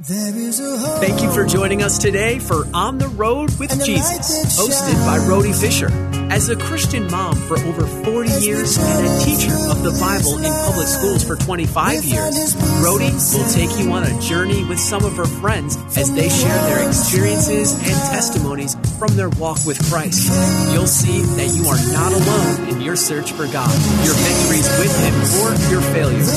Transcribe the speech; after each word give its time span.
Thank 0.00 1.22
you 1.22 1.32
for 1.32 1.44
joining 1.44 1.82
us 1.82 1.98
today 1.98 2.38
for 2.38 2.68
On 2.72 2.98
the 2.98 3.08
Rhode 3.08 3.58
with 3.58 3.84
Jesus, 3.84 4.56
hosted 4.56 4.94
by 5.04 5.18
Rhody 5.26 5.52
Fisher. 5.52 5.88
As 6.30 6.48
a 6.50 6.56
Christian 6.56 7.10
mom 7.10 7.34
for 7.34 7.58
over 7.58 7.84
40 8.04 8.30
years 8.38 8.78
and 8.78 9.06
a 9.06 9.24
teacher 9.24 9.50
of 9.50 9.82
the 9.82 9.90
Bible 9.98 10.38
in 10.38 10.52
public 10.52 10.86
schools 10.86 11.24
for 11.24 11.34
25 11.34 12.04
years, 12.04 12.54
Rhody 12.80 13.10
will 13.10 13.50
take 13.50 13.76
you 13.76 13.90
on 13.90 14.04
a 14.04 14.20
journey 14.20 14.62
with 14.64 14.78
some 14.78 15.04
of 15.04 15.16
her 15.16 15.26
friends 15.26 15.74
as 15.96 16.12
they 16.14 16.28
share 16.28 16.62
their 16.68 16.86
experiences 16.86 17.72
and 17.72 17.96
testimonies 18.14 18.76
from 18.98 19.14
their 19.16 19.28
walk 19.30 19.64
with 19.64 19.78
Christ. 19.88 20.28
You'll 20.72 20.88
see 20.88 21.22
that 21.22 21.54
you 21.54 21.64
are 21.68 21.78
not 21.92 22.12
alone 22.12 22.68
in 22.68 22.80
your 22.80 22.96
search 22.96 23.30
for 23.32 23.46
God, 23.46 23.70
your 24.04 24.14
victories 24.14 24.68
with 24.78 24.92
Him, 24.98 25.14
or 25.42 25.54
your 25.70 25.82
failures. 25.92 26.28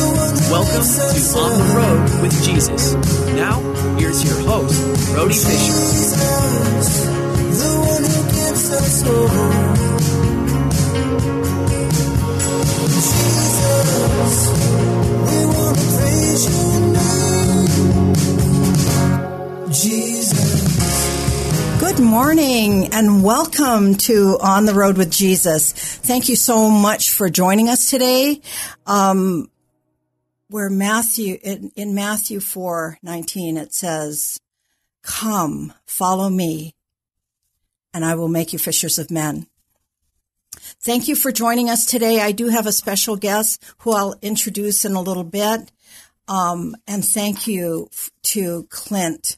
Welcome 0.52 0.84
to 0.84 1.40
On 1.40 1.58
the 1.58 1.66
Rhode 1.76 2.22
with 2.22 2.44
Jesus. 2.44 2.94
Now, 3.34 3.60
here's 3.98 4.24
your 4.24 4.40
host, 4.48 4.80
Rhody 5.16 5.34
Fisher. 5.34 5.72
Good 19.74 20.21
morning 22.12 22.90
and 22.92 23.24
welcome 23.24 23.96
to 23.96 24.38
On 24.42 24.66
the 24.66 24.74
Rhode 24.74 24.98
with 24.98 25.10
Jesus. 25.10 25.72
Thank 25.72 26.28
you 26.28 26.36
so 26.36 26.70
much 26.70 27.10
for 27.10 27.30
joining 27.30 27.70
us 27.70 27.90
today. 27.90 28.42
Um, 28.86 29.50
where 30.50 30.70
Matthew, 30.70 31.40
in, 31.42 31.72
in 31.78 31.96
Matthew 31.96 32.42
4 32.42 32.98
19, 33.02 33.56
it 33.56 33.74
says, 33.74 34.42
Come, 35.04 35.74
follow 35.86 36.30
me, 36.30 36.76
and 37.94 38.04
I 38.04 38.16
will 38.16 38.28
make 38.28 38.52
you 38.52 38.60
fishers 38.60 39.00
of 39.00 39.10
men. 39.10 39.48
Thank 40.82 41.08
you 41.08 41.16
for 41.16 41.32
joining 41.32 41.70
us 41.70 41.86
today. 41.86 42.20
I 42.20 42.34
do 42.34 42.50
have 42.50 42.68
a 42.68 42.74
special 42.74 43.16
guest 43.16 43.64
who 43.78 43.94
I'll 43.94 44.16
introduce 44.22 44.84
in 44.84 44.96
a 44.96 45.02
little 45.02 45.24
bit. 45.24 45.72
Um, 46.28 46.76
and 46.88 47.06
thank 47.06 47.48
you 47.48 47.90
to 48.24 48.68
Clint 48.70 49.38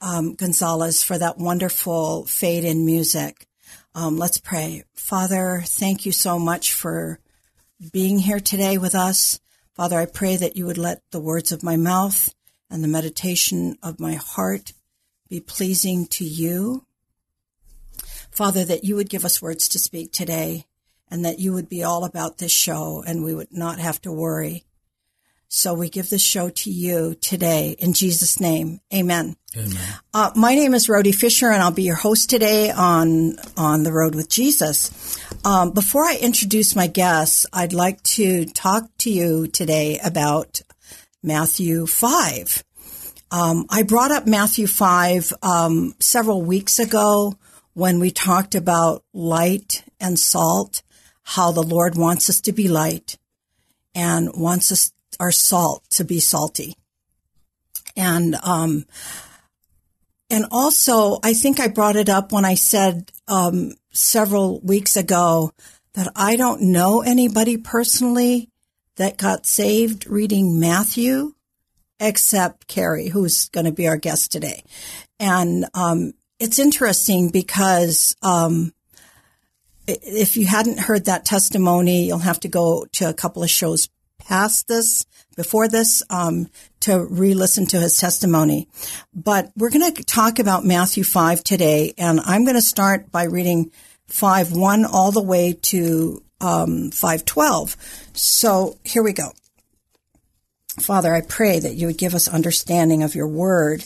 um, 0.00 0.34
Gonzalez 0.34 1.02
for 1.02 1.18
that 1.18 1.38
wonderful 1.38 2.26
fade 2.26 2.64
in 2.64 2.84
music. 2.84 3.46
Um, 3.94 4.16
let's 4.16 4.38
pray. 4.38 4.84
Father, 4.94 5.62
thank 5.64 6.04
you 6.04 6.12
so 6.12 6.38
much 6.38 6.72
for 6.72 7.18
being 7.92 8.18
here 8.18 8.40
today 8.40 8.78
with 8.78 8.94
us. 8.94 9.40
Father, 9.74 9.98
I 9.98 10.06
pray 10.06 10.36
that 10.36 10.56
you 10.56 10.66
would 10.66 10.78
let 10.78 11.02
the 11.10 11.20
words 11.20 11.52
of 11.52 11.62
my 11.62 11.76
mouth 11.76 12.34
and 12.70 12.82
the 12.82 12.88
meditation 12.88 13.76
of 13.82 14.00
my 14.00 14.14
heart 14.14 14.72
be 15.28 15.40
pleasing 15.40 16.06
to 16.06 16.24
you. 16.24 16.84
Father, 18.30 18.64
that 18.64 18.84
you 18.84 18.96
would 18.96 19.08
give 19.08 19.24
us 19.24 19.42
words 19.42 19.68
to 19.68 19.78
speak 19.78 20.12
today 20.12 20.66
and 21.08 21.24
that 21.24 21.38
you 21.38 21.52
would 21.52 21.68
be 21.68 21.82
all 21.82 22.04
about 22.04 22.38
this 22.38 22.52
show 22.52 23.02
and 23.06 23.22
we 23.22 23.34
would 23.34 23.52
not 23.52 23.78
have 23.78 24.00
to 24.02 24.12
worry. 24.12 24.64
So 25.48 25.74
we 25.74 25.88
give 25.88 26.10
this 26.10 26.22
show 26.22 26.48
to 26.48 26.70
you 26.70 27.14
today 27.20 27.76
in 27.78 27.92
Jesus' 27.92 28.40
name. 28.40 28.80
Amen. 28.92 29.36
Amen. 29.56 29.94
Uh, 30.12 30.30
my 30.34 30.54
name 30.54 30.74
is 30.74 30.88
Rhody 30.88 31.12
Fisher, 31.12 31.48
and 31.50 31.62
I'll 31.62 31.70
be 31.70 31.84
your 31.84 31.94
host 31.94 32.28
today 32.28 32.70
on 32.70 33.36
on 33.56 33.84
the 33.84 33.92
Rhode 33.92 34.14
with 34.14 34.28
Jesus. 34.28 35.18
Um, 35.44 35.70
before 35.70 36.04
I 36.04 36.16
introduce 36.20 36.74
my 36.74 36.88
guests, 36.88 37.46
I'd 37.52 37.72
like 37.72 38.02
to 38.02 38.46
talk 38.46 38.88
to 38.98 39.10
you 39.10 39.46
today 39.46 40.00
about 40.04 40.60
Matthew 41.22 41.86
five. 41.86 42.64
Um, 43.30 43.66
I 43.70 43.82
brought 43.82 44.10
up 44.10 44.26
Matthew 44.26 44.66
five 44.66 45.32
um, 45.42 45.94
several 46.00 46.42
weeks 46.42 46.78
ago 46.78 47.36
when 47.74 48.00
we 48.00 48.10
talked 48.10 48.54
about 48.54 49.04
light 49.12 49.84
and 50.00 50.18
salt, 50.18 50.82
how 51.22 51.52
the 51.52 51.62
Lord 51.62 51.96
wants 51.96 52.30
us 52.30 52.40
to 52.42 52.52
be 52.52 52.68
light 52.68 53.18
and 53.94 54.30
wants 54.34 54.72
us 54.72 54.92
our 55.20 55.32
salt 55.32 55.84
to 55.90 56.04
be 56.04 56.20
salty. 56.20 56.74
And 57.96 58.34
um, 58.42 58.86
and 60.30 60.46
also, 60.50 61.18
I 61.22 61.34
think 61.34 61.60
I 61.60 61.68
brought 61.68 61.96
it 61.96 62.08
up 62.08 62.32
when 62.32 62.44
I 62.44 62.54
said 62.54 63.12
um, 63.28 63.72
several 63.92 64.60
weeks 64.60 64.96
ago 64.96 65.52
that 65.92 66.08
I 66.16 66.36
don't 66.36 66.72
know 66.72 67.02
anybody 67.02 67.56
personally 67.56 68.48
that 68.96 69.16
got 69.16 69.46
saved 69.46 70.06
reading 70.06 70.58
Matthew, 70.58 71.34
except 72.00 72.66
Carrie, 72.66 73.08
who's 73.08 73.48
going 73.50 73.66
to 73.66 73.72
be 73.72 73.86
our 73.86 73.96
guest 73.96 74.32
today. 74.32 74.64
And 75.20 75.66
um, 75.74 76.14
it's 76.38 76.58
interesting 76.58 77.28
because 77.28 78.16
um, 78.22 78.72
if 79.86 80.36
you 80.36 80.46
hadn't 80.46 80.80
heard 80.80 81.04
that 81.04 81.24
testimony, 81.24 82.06
you'll 82.06 82.18
have 82.18 82.40
to 82.40 82.48
go 82.48 82.86
to 82.92 83.08
a 83.08 83.14
couple 83.14 83.42
of 83.42 83.50
shows 83.50 83.88
past 84.24 84.68
this, 84.68 85.06
before 85.36 85.68
this, 85.68 86.02
um, 86.10 86.48
to 86.80 87.04
re-listen 87.04 87.66
to 87.66 87.80
his 87.80 87.98
testimony. 87.98 88.68
But 89.14 89.50
we're 89.56 89.70
going 89.70 89.94
to 89.94 90.04
talk 90.04 90.38
about 90.38 90.64
Matthew 90.64 91.04
5 91.04 91.44
today, 91.44 91.94
and 91.98 92.20
I'm 92.20 92.44
going 92.44 92.56
to 92.56 92.62
start 92.62 93.10
by 93.10 93.24
reading 93.24 93.70
5 94.06 94.52
1 94.52 94.84
all 94.84 95.12
the 95.12 95.22
way 95.22 95.54
to 95.62 96.22
um, 96.40 96.90
512. 96.90 97.76
So 98.12 98.78
here 98.84 99.02
we 99.02 99.12
go. 99.12 99.32
Father, 100.80 101.14
I 101.14 101.20
pray 101.20 101.60
that 101.60 101.74
you 101.74 101.86
would 101.86 101.98
give 101.98 102.14
us 102.14 102.28
understanding 102.28 103.02
of 103.02 103.14
your 103.14 103.28
word. 103.28 103.84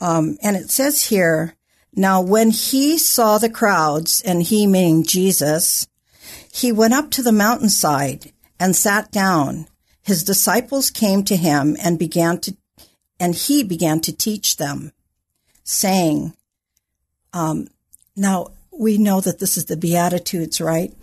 Um, 0.00 0.38
and 0.42 0.56
it 0.56 0.70
says 0.70 1.04
here, 1.04 1.56
now 1.94 2.20
when 2.20 2.50
he 2.50 2.98
saw 2.98 3.38
the 3.38 3.50
crowds, 3.50 4.20
and 4.20 4.42
he 4.42 4.66
meaning 4.66 5.02
Jesus, 5.04 5.88
he 6.52 6.70
went 6.70 6.94
up 6.94 7.10
to 7.12 7.22
the 7.22 7.32
mountainside 7.32 8.32
and 8.58 8.74
sat 8.74 9.10
down. 9.10 9.66
His 10.02 10.24
disciples 10.24 10.90
came 10.90 11.24
to 11.24 11.36
him 11.36 11.76
and 11.82 11.98
began 11.98 12.40
to, 12.40 12.56
and 13.18 13.34
he 13.34 13.64
began 13.64 14.00
to 14.02 14.16
teach 14.16 14.56
them, 14.56 14.92
saying, 15.64 16.34
um, 17.32 17.68
now 18.14 18.52
we 18.72 18.98
know 18.98 19.20
that 19.20 19.38
this 19.38 19.56
is 19.56 19.66
the 19.66 19.76
Beatitudes, 19.76 20.60
right? 20.60 20.94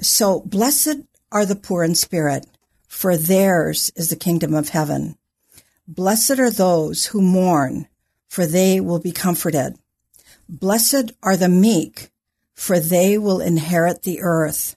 So 0.00 0.40
blessed 0.40 1.02
are 1.30 1.46
the 1.46 1.56
poor 1.56 1.82
in 1.82 1.94
spirit, 1.94 2.46
for 2.86 3.16
theirs 3.16 3.90
is 3.96 4.10
the 4.10 4.16
kingdom 4.16 4.54
of 4.54 4.70
heaven. 4.70 5.16
Blessed 5.88 6.38
are 6.38 6.50
those 6.50 7.06
who 7.06 7.20
mourn, 7.20 7.88
for 8.28 8.46
they 8.46 8.80
will 8.80 9.00
be 9.00 9.12
comforted. 9.12 9.76
Blessed 10.48 11.12
are 11.22 11.36
the 11.36 11.48
meek, 11.48 12.10
for 12.54 12.78
they 12.78 13.18
will 13.18 13.40
inherit 13.40 14.02
the 14.02 14.20
earth. 14.20 14.76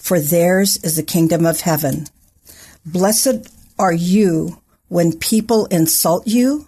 for 0.00 0.18
theirs 0.18 0.78
is 0.78 0.96
the 0.96 1.02
kingdom 1.02 1.44
of 1.44 1.60
heaven. 1.60 2.06
Blessed 2.86 3.54
are 3.78 3.92
you 3.92 4.60
when 4.88 5.16
people 5.16 5.66
insult 5.66 6.26
you, 6.26 6.66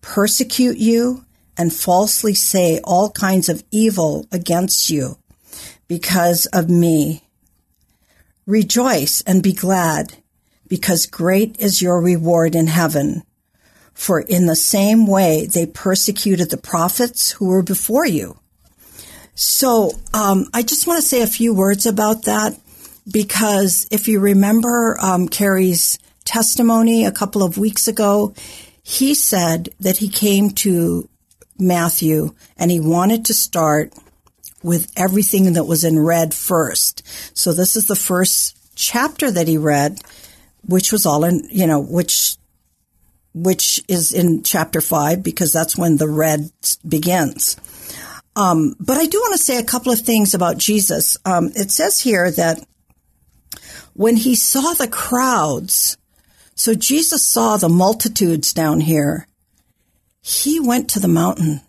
persecute 0.00 0.78
you, 0.78 1.24
and 1.56 1.72
falsely 1.72 2.34
say 2.34 2.80
all 2.82 3.10
kinds 3.10 3.48
of 3.48 3.62
evil 3.70 4.26
against 4.32 4.90
you 4.90 5.18
because 5.86 6.46
of 6.46 6.68
me. 6.68 7.22
Rejoice 8.46 9.20
and 9.26 9.42
be 9.42 9.52
glad, 9.52 10.16
because 10.66 11.06
great 11.06 11.56
is 11.60 11.82
your 11.82 12.00
reward 12.00 12.54
in 12.54 12.66
heaven. 12.66 13.22
For 13.92 14.20
in 14.20 14.46
the 14.46 14.56
same 14.56 15.06
way 15.06 15.46
they 15.46 15.66
persecuted 15.66 16.50
the 16.50 16.56
prophets 16.56 17.32
who 17.32 17.46
were 17.46 17.62
before 17.62 18.06
you. 18.06 18.38
So 19.34 19.92
um, 20.12 20.48
I 20.54 20.62
just 20.62 20.86
want 20.86 21.02
to 21.02 21.08
say 21.08 21.22
a 21.22 21.26
few 21.26 21.54
words 21.54 21.86
about 21.86 22.24
that 22.24 22.58
because 23.10 23.86
if 23.90 24.08
you 24.08 24.20
remember 24.20 24.96
um, 25.00 25.28
Carrie's 25.28 25.98
testimony 26.24 27.04
a 27.04 27.12
couple 27.12 27.42
of 27.42 27.58
weeks 27.58 27.88
ago, 27.88 28.34
he 28.82 29.14
said 29.14 29.70
that 29.80 29.98
he 29.98 30.08
came 30.08 30.50
to 30.50 31.08
Matthew 31.58 32.34
and 32.56 32.70
he 32.70 32.80
wanted 32.80 33.24
to 33.26 33.34
start 33.34 33.92
with 34.62 34.90
everything 34.96 35.52
that 35.52 35.64
was 35.64 35.84
in 35.84 35.98
red 35.98 36.32
first. 36.32 37.02
So 37.36 37.52
this 37.52 37.76
is 37.76 37.86
the 37.86 37.96
first 37.96 38.56
chapter 38.74 39.30
that 39.30 39.48
he 39.48 39.58
read, 39.58 39.98
which 40.66 40.90
was 40.90 41.04
all 41.04 41.24
in, 41.24 41.46
you 41.50 41.66
know, 41.66 41.80
which 41.80 42.36
which 43.34 43.80
is 43.88 44.12
in 44.12 44.44
chapter 44.44 44.80
five 44.80 45.22
because 45.22 45.52
that's 45.52 45.76
when 45.76 45.96
the 45.96 46.08
red 46.08 46.50
begins. 46.86 47.56
Um, 48.36 48.74
but 48.80 48.96
I 48.96 49.06
do 49.06 49.18
want 49.20 49.32
to 49.32 49.42
say 49.42 49.58
a 49.58 49.64
couple 49.64 49.92
of 49.92 50.00
things 50.00 50.34
about 50.34 50.58
Jesus. 50.58 51.16
Um, 51.24 51.52
it 51.54 51.70
says 51.70 52.00
here 52.00 52.30
that 52.32 52.64
when 53.92 54.16
he 54.16 54.34
saw 54.34 54.74
the 54.74 54.88
crowds, 54.88 55.96
so 56.54 56.74
Jesus 56.74 57.26
saw 57.26 57.56
the 57.56 57.68
multitudes 57.68 58.52
down 58.52 58.80
here, 58.80 59.28
he 60.20 60.58
went 60.58 60.90
to 60.90 61.00
the 61.00 61.08
mountain. 61.08 61.60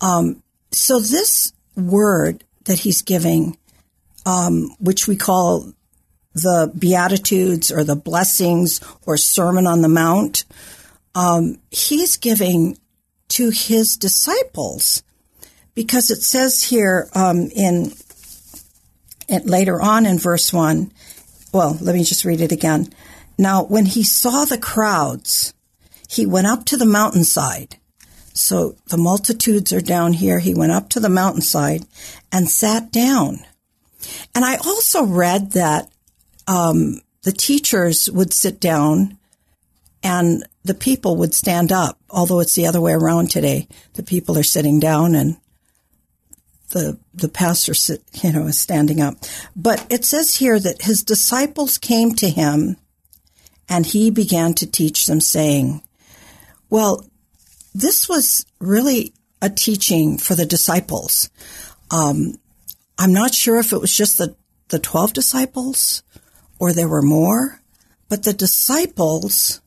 Um, 0.00 0.42
so 0.72 0.98
this 0.98 1.52
word 1.76 2.44
that 2.64 2.80
he's 2.80 3.02
giving, 3.02 3.56
um, 4.26 4.74
which 4.80 5.06
we 5.06 5.16
call 5.16 5.72
the 6.34 6.72
Beatitudes 6.76 7.70
or 7.70 7.84
the 7.84 7.96
blessings 7.96 8.80
or 9.06 9.16
Sermon 9.16 9.66
on 9.66 9.82
the 9.82 9.88
Mount, 9.88 10.44
um, 11.14 11.58
he's 11.70 12.16
giving 12.16 12.76
to 13.28 13.50
his 13.50 13.96
disciples 13.96 15.02
because 15.74 16.10
it 16.10 16.22
says 16.22 16.62
here 16.62 17.08
um, 17.14 17.50
in 17.54 17.92
later 19.44 19.80
on 19.80 20.06
in 20.06 20.18
verse 20.18 20.52
one. 20.52 20.92
Well, 21.52 21.78
let 21.80 21.94
me 21.94 22.04
just 22.04 22.24
read 22.24 22.40
it 22.40 22.52
again. 22.52 22.92
Now, 23.38 23.64
when 23.64 23.86
he 23.86 24.02
saw 24.02 24.44
the 24.44 24.58
crowds, 24.58 25.54
he 26.08 26.26
went 26.26 26.46
up 26.46 26.64
to 26.66 26.76
the 26.76 26.86
mountainside. 26.86 27.78
So 28.32 28.76
the 28.88 28.96
multitudes 28.96 29.72
are 29.72 29.80
down 29.80 30.12
here. 30.12 30.40
He 30.40 30.54
went 30.54 30.72
up 30.72 30.88
to 30.90 31.00
the 31.00 31.08
mountainside 31.08 31.84
and 32.32 32.48
sat 32.48 32.90
down. 32.90 33.44
And 34.34 34.44
I 34.44 34.56
also 34.56 35.04
read 35.04 35.52
that 35.52 35.88
um, 36.46 37.00
the 37.22 37.32
teachers 37.32 38.10
would 38.10 38.32
sit 38.32 38.60
down 38.60 39.18
and 40.02 40.44
the 40.64 40.74
people 40.74 41.16
would 41.16 41.32
stand 41.32 41.72
up, 41.72 41.98
although 42.10 42.40
it's 42.40 42.54
the 42.54 42.66
other 42.66 42.80
way 42.80 42.92
around 42.92 43.30
today. 43.30 43.68
The 43.94 44.02
people 44.02 44.36
are 44.36 44.42
sitting 44.42 44.80
down 44.80 45.14
and 45.14 45.36
the 46.70 46.98
the 47.12 47.28
pastor 47.28 47.74
you 48.22 48.32
know 48.32 48.46
is 48.46 48.60
standing 48.60 49.00
up. 49.00 49.16
But 49.54 49.86
it 49.90 50.04
says 50.04 50.36
here 50.36 50.58
that 50.58 50.82
his 50.82 51.02
disciples 51.02 51.78
came 51.78 52.14
to 52.16 52.28
him 52.28 52.76
and 53.68 53.86
he 53.86 54.10
began 54.10 54.54
to 54.54 54.70
teach 54.70 55.06
them 55.06 55.20
saying, 55.20 55.82
well, 56.70 57.04
this 57.74 58.08
was 58.08 58.46
really 58.60 59.12
a 59.40 59.50
teaching 59.50 60.18
for 60.18 60.34
the 60.34 60.46
disciples. 60.46 61.30
Um, 61.90 62.38
I'm 62.98 63.12
not 63.12 63.34
sure 63.34 63.58
if 63.58 63.72
it 63.72 63.80
was 63.80 63.94
just 63.94 64.18
the, 64.18 64.36
the 64.68 64.78
12 64.78 65.12
disciples 65.12 66.02
or 66.58 66.72
there 66.72 66.88
were 66.88 67.02
more, 67.02 67.60
but 68.08 68.22
the 68.22 68.32
disciples 68.32 69.60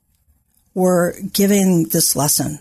were 0.73 1.15
giving 1.33 1.85
this 1.89 2.15
lesson. 2.15 2.59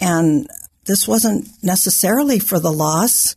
And 0.00 0.48
this 0.86 1.06
wasn't 1.06 1.48
necessarily 1.62 2.38
for 2.38 2.58
the 2.58 2.72
lost, 2.72 3.36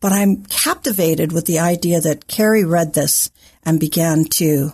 but 0.00 0.12
I'm 0.12 0.44
captivated 0.44 1.32
with 1.32 1.46
the 1.46 1.58
idea 1.58 2.00
that 2.00 2.26
Carrie 2.26 2.64
read 2.64 2.94
this 2.94 3.30
and 3.64 3.80
began 3.80 4.24
to 4.24 4.72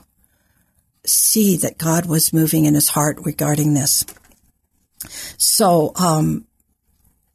see 1.05 1.57
that 1.57 1.79
God 1.79 2.07
was 2.07 2.33
moving 2.33 2.65
in 2.65 2.75
his 2.75 2.91
heart 2.91 3.19
regarding 3.25 3.75
this. 3.75 4.05
So, 5.37 5.93
um, 5.97 6.47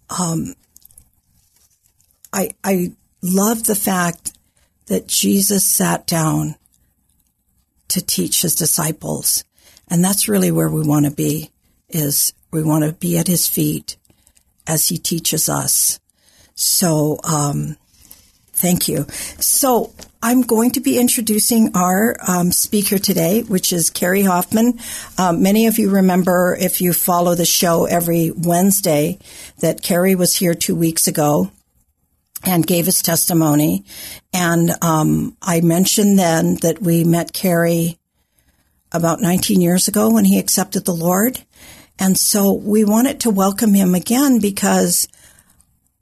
um, 0.10 0.54
I, 2.31 2.51
I 2.63 2.94
love 3.22 3.63
the 3.63 3.75
fact 3.75 4.34
that 4.88 5.07
Jesus 5.07 5.66
sat 5.66 6.07
down 6.07 6.56
to 7.89 8.06
teach 8.06 8.42
his 8.42 8.56
disciples. 8.56 9.44
And 9.89 10.04
that's 10.04 10.28
really 10.28 10.51
where 10.51 10.69
we 10.69 10.86
want 10.86 11.06
to 11.06 11.12
be 11.12 11.51
is 11.89 12.34
we 12.51 12.63
want 12.63 12.84
to 12.84 12.94
be 12.94 13.18
at 13.18 13.28
his 13.28 13.48
feet 13.48 13.98
as 14.66 14.89
he 14.89 14.98
teaches 14.98 15.48
us. 15.48 16.00
So, 16.59 17.19
um, 17.24 17.77
thank 18.48 18.88
you. 18.88 19.06
So 19.39 19.94
I'm 20.24 20.42
going 20.42 20.71
to 20.71 20.80
be 20.80 20.98
introducing 20.98 21.69
our 21.75 22.18
um, 22.27 22.51
speaker 22.51 22.98
today, 22.98 23.44
which 23.44 23.71
is 23.71 23.92
Carrie 23.92 24.24
Hoffman. 24.24 24.80
Um, 25.19 25.44
many 25.44 25.68
of 25.68 25.77
you 25.77 25.92
remember, 25.92 26.57
if 26.59 26.81
you 26.81 26.94
follow 26.94 27.36
the 27.36 27.45
show 27.45 27.86
every 27.86 28.31
Wednesday, 28.31 29.19
that 29.59 29.83
Carrie 29.83 30.15
was 30.15 30.36
here 30.36 30.56
two 30.56 30.75
weeks 30.75 31.06
ago 31.06 31.51
and 32.44 32.65
gave 32.65 32.88
his 32.88 33.03
testimony. 33.03 33.86
And 34.33 34.71
um, 34.81 35.38
I 35.44 35.62
mentioned 35.62 36.18
then 36.18 36.56
that 36.63 36.81
we 36.81 37.03
met 37.03 37.33
Carrie 37.33 38.00
about 38.92 39.21
19 39.21 39.62
years 39.62 39.88
ago 39.88 40.12
when 40.12 40.25
he 40.25 40.39
accepted 40.39 40.86
the 40.86 40.94
Lord. 40.94 41.44
And 42.00 42.18
so 42.18 42.51
we 42.51 42.83
wanted 42.83 43.19
to 43.21 43.30
welcome 43.30 43.75
him 43.75 43.94
again 43.94 44.39
because 44.39 45.07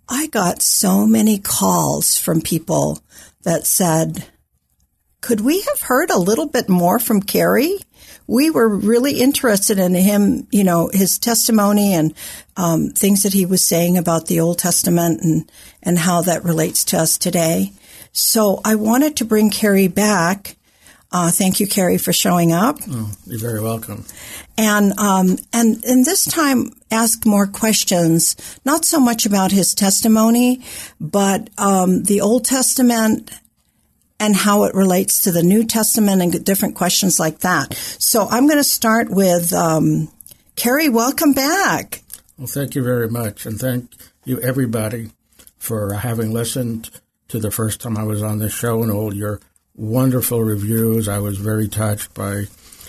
I 0.08 0.28
got 0.28 0.62
so 0.62 1.06
many 1.06 1.40
calls 1.40 2.18
from 2.18 2.42
people 2.42 3.00
that 3.44 3.66
said, 3.66 4.26
could 5.22 5.42
we 5.42 5.62
have 5.62 5.82
heard 5.82 6.12
a 6.12 6.20
little 6.20 6.48
bit 6.48 6.70
more 6.70 7.00
from 7.00 7.22
Carrie? 7.22 7.80
We 8.28 8.52
were 8.52 8.70
really 8.70 9.20
interested 9.20 9.80
in 9.80 9.96
him, 9.96 10.48
you 10.52 10.64
know, 10.64 10.90
his 10.94 11.18
testimony 11.18 11.94
and 11.94 12.14
um, 12.56 12.90
things 12.90 13.24
that 13.24 13.34
he 13.34 13.46
was 13.46 13.68
saying 13.68 13.98
about 13.98 14.28
the 14.28 14.40
Old 14.40 14.60
Testament 14.60 15.22
and, 15.22 15.52
and 15.82 15.98
how 15.98 16.22
that 16.22 16.44
relates 16.44 16.84
to 16.86 16.98
us 16.98 17.18
today. 17.18 17.72
So 18.12 18.62
I 18.64 18.76
wanted 18.76 19.18
to 19.18 19.26
bring 19.26 19.50
Carrie 19.50 19.88
back 19.88 20.58
uh, 21.12 21.32
thank 21.32 21.60
you, 21.60 21.68
Carrie, 21.68 21.98
for 21.98 22.14
showing 22.14 22.52
up. 22.52 22.78
Oh, 22.90 23.12
you're 23.26 23.40
very 23.40 23.62
welcome. 23.62 24.06
And 24.58 24.98
um, 25.00 25.38
and 25.54 25.84
and 25.86 26.06
this 26.06 26.26
time, 26.26 26.72
ask 26.92 27.26
more 27.26 27.48
questions. 27.48 28.36
Not 28.66 28.86
so 28.86 29.00
much 29.00 29.26
about 29.26 29.52
his 29.52 29.74
testimony, 29.74 30.62
but 31.00 31.50
um, 31.58 32.04
the 32.04 32.22
Old 32.22 32.46
Testament 32.46 33.32
and 34.20 34.36
how 34.36 34.64
it 34.64 34.74
relates 34.74 35.20
to 35.20 35.32
the 35.32 35.44
New 35.44 35.66
Testament 35.66 36.22
and 36.22 36.46
different 36.46 36.76
questions 36.76 37.20
like 37.20 37.40
that. 37.40 37.74
So 37.74 38.28
I'm 38.30 38.48
going 38.48 38.60
to 38.60 38.64
start 38.64 39.10
with 39.10 39.52
um, 39.54 40.10
Carrie. 40.56 40.90
Welcome 40.90 41.34
back. 41.34 42.02
Well, 42.38 42.48
thank 42.48 42.76
you 42.76 42.84
very 42.84 43.10
much, 43.10 43.46
and 43.46 43.60
thank 43.60 43.94
you 44.24 44.40
everybody 44.42 45.12
for 45.58 45.94
having 45.94 46.32
listened 46.32 46.90
to 47.28 47.40
the 47.40 47.52
first 47.52 47.82
time 47.82 47.98
I 47.98 48.04
was 48.04 48.22
on 48.22 48.40
this 48.40 48.54
show 48.54 48.84
and 48.84 48.92
all 48.92 49.14
your 49.14 49.40
wonderful 49.78 50.44
reviews. 50.44 51.08
I 51.08 51.20
was 51.20 51.38
very 51.38 51.68
touched 51.68 52.14
by 52.14 52.46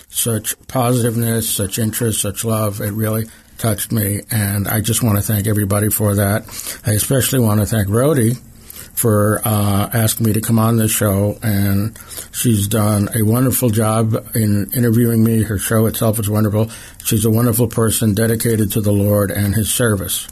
such 0.09 0.55
positiveness, 0.67 1.49
such 1.49 1.79
interest, 1.79 2.21
such 2.21 2.45
love. 2.45 2.81
It 2.81 2.91
really 2.91 3.25
touched 3.57 3.91
me, 3.91 4.21
and 4.31 4.67
I 4.67 4.81
just 4.81 5.03
want 5.03 5.17
to 5.17 5.23
thank 5.23 5.47
everybody 5.47 5.89
for 5.89 6.15
that. 6.15 6.43
I 6.85 6.91
especially 6.91 7.39
want 7.39 7.59
to 7.59 7.65
thank 7.65 7.89
Rhody 7.89 8.35
for 8.93 9.41
uh, 9.45 9.89
asking 9.93 10.25
me 10.25 10.33
to 10.33 10.41
come 10.41 10.57
on 10.57 10.77
the 10.77 10.87
show, 10.87 11.37
and 11.43 11.97
she's 12.31 12.67
done 12.67 13.09
a 13.15 13.23
wonderful 13.23 13.69
job 13.69 14.15
in 14.35 14.71
interviewing 14.73 15.23
me. 15.23 15.43
Her 15.43 15.57
show 15.57 15.85
itself 15.85 16.19
is 16.19 16.29
wonderful. 16.29 16.71
She's 17.03 17.25
a 17.25 17.29
wonderful 17.29 17.67
person 17.67 18.13
dedicated 18.13 18.71
to 18.71 18.81
the 18.81 18.91
Lord 18.91 19.29
and 19.29 19.53
His 19.53 19.71
service. 19.71 20.27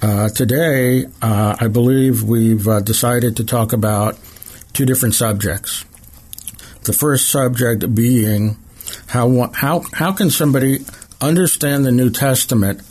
Uh, 0.00 0.28
today, 0.28 1.06
uh, 1.20 1.56
I 1.60 1.68
believe 1.68 2.24
we've 2.24 2.66
uh, 2.66 2.80
decided 2.80 3.36
to 3.36 3.44
talk 3.44 3.72
about 3.72 4.18
two 4.72 4.86
different 4.86 5.14
subjects. 5.14 5.84
The 6.84 6.92
first 6.92 7.28
subject 7.28 7.94
being 7.94 8.56
how 9.06 9.50
how 9.54 9.84
how 9.92 10.12
can 10.12 10.30
somebody 10.30 10.84
understand 11.20 11.84
the 11.84 11.92
New 11.92 12.10
Testament 12.10 12.82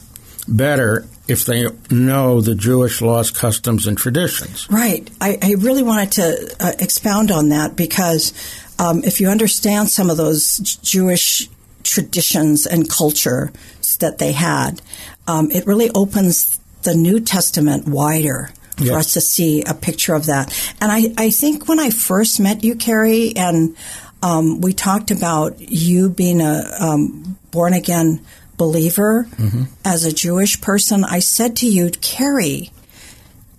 better 0.47 1.05
if 1.27 1.45
they 1.45 1.67
know 1.89 2.41
the 2.41 2.55
Jewish 2.55 3.01
laws, 3.01 3.31
customs, 3.31 3.87
and 3.87 3.97
traditions? 3.97 4.69
Right. 4.69 5.09
I, 5.19 5.37
I 5.41 5.53
really 5.57 5.83
wanted 5.83 6.11
to 6.13 6.55
uh, 6.59 6.71
expound 6.79 7.31
on 7.31 7.49
that 7.49 7.75
because 7.75 8.33
um, 8.79 9.03
if 9.03 9.21
you 9.21 9.29
understand 9.29 9.89
some 9.89 10.09
of 10.09 10.17
those 10.17 10.57
Jewish 10.81 11.47
traditions 11.83 12.65
and 12.65 12.89
culture 12.89 13.51
that 13.99 14.17
they 14.17 14.31
had, 14.31 14.81
um, 15.27 15.51
it 15.51 15.65
really 15.65 15.89
opens 15.93 16.59
the 16.83 16.95
New 16.95 17.19
Testament 17.19 17.87
wider 17.87 18.51
for 18.87 18.97
us 18.97 19.13
to 19.13 19.21
see 19.21 19.63
a 19.63 19.73
picture 19.73 20.13
of 20.13 20.27
that. 20.27 20.53
And 20.81 20.91
I, 20.91 21.13
I 21.17 21.29
think 21.29 21.67
when 21.67 21.79
I 21.79 21.89
first 21.89 22.39
met 22.39 22.63
you, 22.63 22.75
Carrie, 22.75 23.35
and 23.35 23.75
um, 24.21 24.61
we 24.61 24.73
talked 24.73 25.11
about 25.11 25.59
you 25.59 26.09
being 26.09 26.41
a 26.41 26.63
um, 26.79 27.37
born 27.51 27.73
again 27.73 28.21
believer, 28.57 29.27
mm-hmm. 29.31 29.63
as 29.83 30.05
a 30.05 30.13
Jewish 30.13 30.61
person, 30.61 31.03
I 31.03 31.19
said 31.19 31.55
to 31.57 31.67
you, 31.67 31.89
Carrie, 31.89 32.71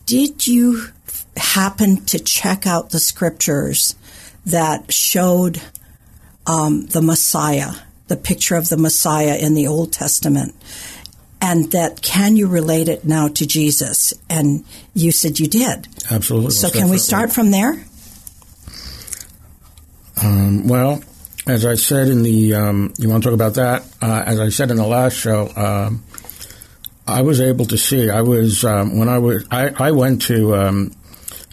did 0.07 0.47
you 0.47 0.88
happen 1.37 2.05
to 2.07 2.19
check 2.19 2.67
out 2.67 2.91
the 2.91 3.00
scriptures 3.00 3.95
that 4.47 4.93
showed 4.93 5.61
um, 6.47 6.87
the 6.87 7.02
Messiah, 7.02 7.73
the 8.09 8.17
picture 8.17 8.57
of 8.57 8.69
the 8.69 8.76
Messiah 8.76 9.37
in 9.37 9.55
the 9.55 9.67
Old 9.67 9.93
Testament? 9.93 10.55
and 11.43 11.73
that 11.73 12.00
can 12.02 12.37
you 12.37 12.47
relate 12.47 12.88
it 12.88 13.05
now 13.05 13.26
to 13.26 13.45
Jesus? 13.45 14.14
And 14.31 14.64
you 14.95 15.13
said 15.13 15.41
you 15.41 15.47
did. 15.47 15.89
Absolutely. 16.11 16.51
So 16.51 16.71
can 16.71 16.91
we 16.91 16.99
start 16.99 17.33
from 17.33 17.51
there? 17.51 17.85
Um, 20.23 20.69
well, 20.69 21.03
as 21.47 21.67
I 21.67 21.75
said 21.75 22.09
in 22.09 22.23
the, 22.23 22.55
um, 22.55 22.95
you 22.99 23.09
want 23.09 23.23
to 23.23 23.31
talk 23.31 23.35
about 23.35 23.55
that? 23.55 23.85
Uh, 24.01 24.23
as 24.27 24.39
I 24.39 24.51
said 24.51 24.71
in 24.71 24.77
the 24.77 24.87
last 24.87 25.15
show, 25.15 25.51
um, 25.57 26.05
I 27.07 27.23
was 27.23 27.41
able 27.41 27.65
to 27.67 27.79
see. 27.79 28.11
I 28.11 28.23
was 28.23 28.65
um, 28.65 28.99
when 28.99 29.09
I 29.09 29.19
was 29.19 29.45
I, 29.51 29.71
I 29.77 29.91
went 29.91 30.23
to 30.23 30.55
um, 30.55 30.95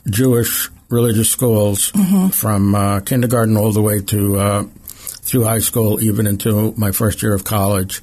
Jewish 0.10 0.70
religious 0.90 1.30
schools 1.30 1.92
mm-hmm. 1.92 2.30
from 2.30 2.76
uh, 2.76 3.00
kindergarten 3.02 3.58
all 3.58 3.72
the 3.72 3.82
way 3.82 4.02
to 4.02 4.38
uh, 4.38 4.64
through 4.84 5.46
high 5.46 5.60
school, 5.60 6.02
even 6.02 6.28
into 6.28 6.74
my 6.78 6.92
first 6.92 7.24
year 7.24 7.34
of 7.34 7.44
college. 7.44 8.02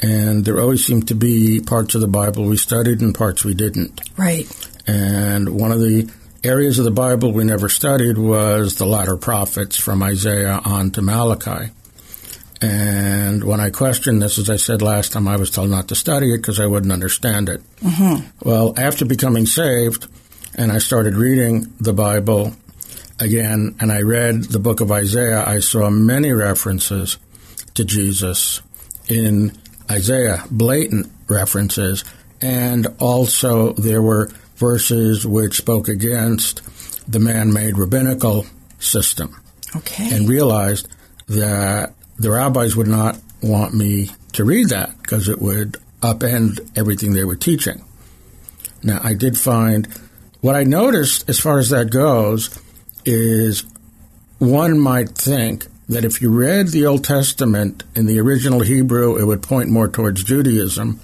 And 0.00 0.44
there 0.44 0.60
always 0.60 0.84
seemed 0.84 1.08
to 1.08 1.14
be 1.14 1.60
parts 1.60 1.94
of 1.94 2.00
the 2.00 2.08
Bible 2.08 2.44
we 2.44 2.56
studied 2.56 3.00
and 3.00 3.14
parts 3.14 3.44
we 3.44 3.54
didn't. 3.54 4.00
Right. 4.16 4.48
And 4.86 5.60
one 5.60 5.72
of 5.72 5.80
the 5.80 6.10
areas 6.44 6.78
of 6.78 6.84
the 6.84 6.90
Bible 6.90 7.32
we 7.32 7.44
never 7.44 7.68
studied 7.68 8.18
was 8.18 8.74
the 8.74 8.86
latter 8.86 9.16
prophets 9.16 9.76
from 9.76 10.02
Isaiah 10.02 10.60
on 10.64 10.90
to 10.92 11.02
Malachi. 11.02 11.70
And 12.60 13.42
when 13.42 13.60
I 13.60 13.70
questioned 13.70 14.22
this, 14.22 14.38
as 14.38 14.48
I 14.48 14.56
said 14.56 14.82
last 14.82 15.12
time, 15.12 15.26
I 15.26 15.36
was 15.36 15.50
told 15.50 15.70
not 15.70 15.88
to 15.88 15.94
study 15.94 16.32
it 16.32 16.38
because 16.38 16.60
I 16.60 16.66
wouldn't 16.66 16.92
understand 16.92 17.48
it. 17.48 17.60
Mm-hmm. 17.80 18.48
Well, 18.48 18.74
after 18.76 19.04
becoming 19.04 19.46
saved, 19.46 20.06
and 20.54 20.70
I 20.70 20.78
started 20.78 21.14
reading 21.14 21.72
the 21.80 21.92
Bible 21.92 22.52
again, 23.18 23.74
and 23.80 23.90
I 23.90 24.02
read 24.02 24.44
the 24.44 24.60
book 24.60 24.80
of 24.80 24.92
Isaiah, 24.92 25.44
I 25.44 25.58
saw 25.58 25.90
many 25.90 26.30
references 26.30 27.18
to 27.74 27.84
Jesus 27.84 28.62
in 29.08 29.52
Isaiah, 29.90 30.44
blatant 30.50 31.10
references, 31.28 32.04
and 32.40 32.86
also 32.98 33.72
there 33.72 34.02
were 34.02 34.30
verses 34.62 35.26
which 35.26 35.56
spoke 35.56 35.88
against 35.88 36.62
the 37.10 37.18
man 37.18 37.52
made 37.52 37.76
rabbinical 37.76 38.46
system. 38.78 39.36
Okay. 39.74 40.14
And 40.14 40.28
realized 40.28 40.86
that 41.26 41.94
the 42.16 42.30
rabbis 42.30 42.76
would 42.76 42.86
not 42.86 43.18
want 43.42 43.74
me 43.74 44.10
to 44.34 44.44
read 44.44 44.68
that 44.68 44.96
because 45.02 45.28
it 45.28 45.42
would 45.42 45.78
upend 46.00 46.60
everything 46.78 47.12
they 47.12 47.24
were 47.24 47.36
teaching. 47.36 47.84
Now, 48.84 49.00
I 49.02 49.14
did 49.14 49.36
find 49.36 49.88
what 50.40 50.54
I 50.54 50.62
noticed 50.62 51.28
as 51.28 51.40
far 51.40 51.58
as 51.58 51.70
that 51.70 51.90
goes 51.90 52.56
is 53.04 53.64
one 54.38 54.78
might 54.78 55.10
think 55.10 55.66
that 55.88 56.04
if 56.04 56.22
you 56.22 56.30
read 56.30 56.68
the 56.68 56.86
Old 56.86 57.02
Testament 57.04 57.82
in 57.96 58.06
the 58.06 58.20
original 58.20 58.60
Hebrew, 58.60 59.16
it 59.16 59.24
would 59.24 59.42
point 59.42 59.70
more 59.70 59.88
towards 59.88 60.22
Judaism. 60.22 61.00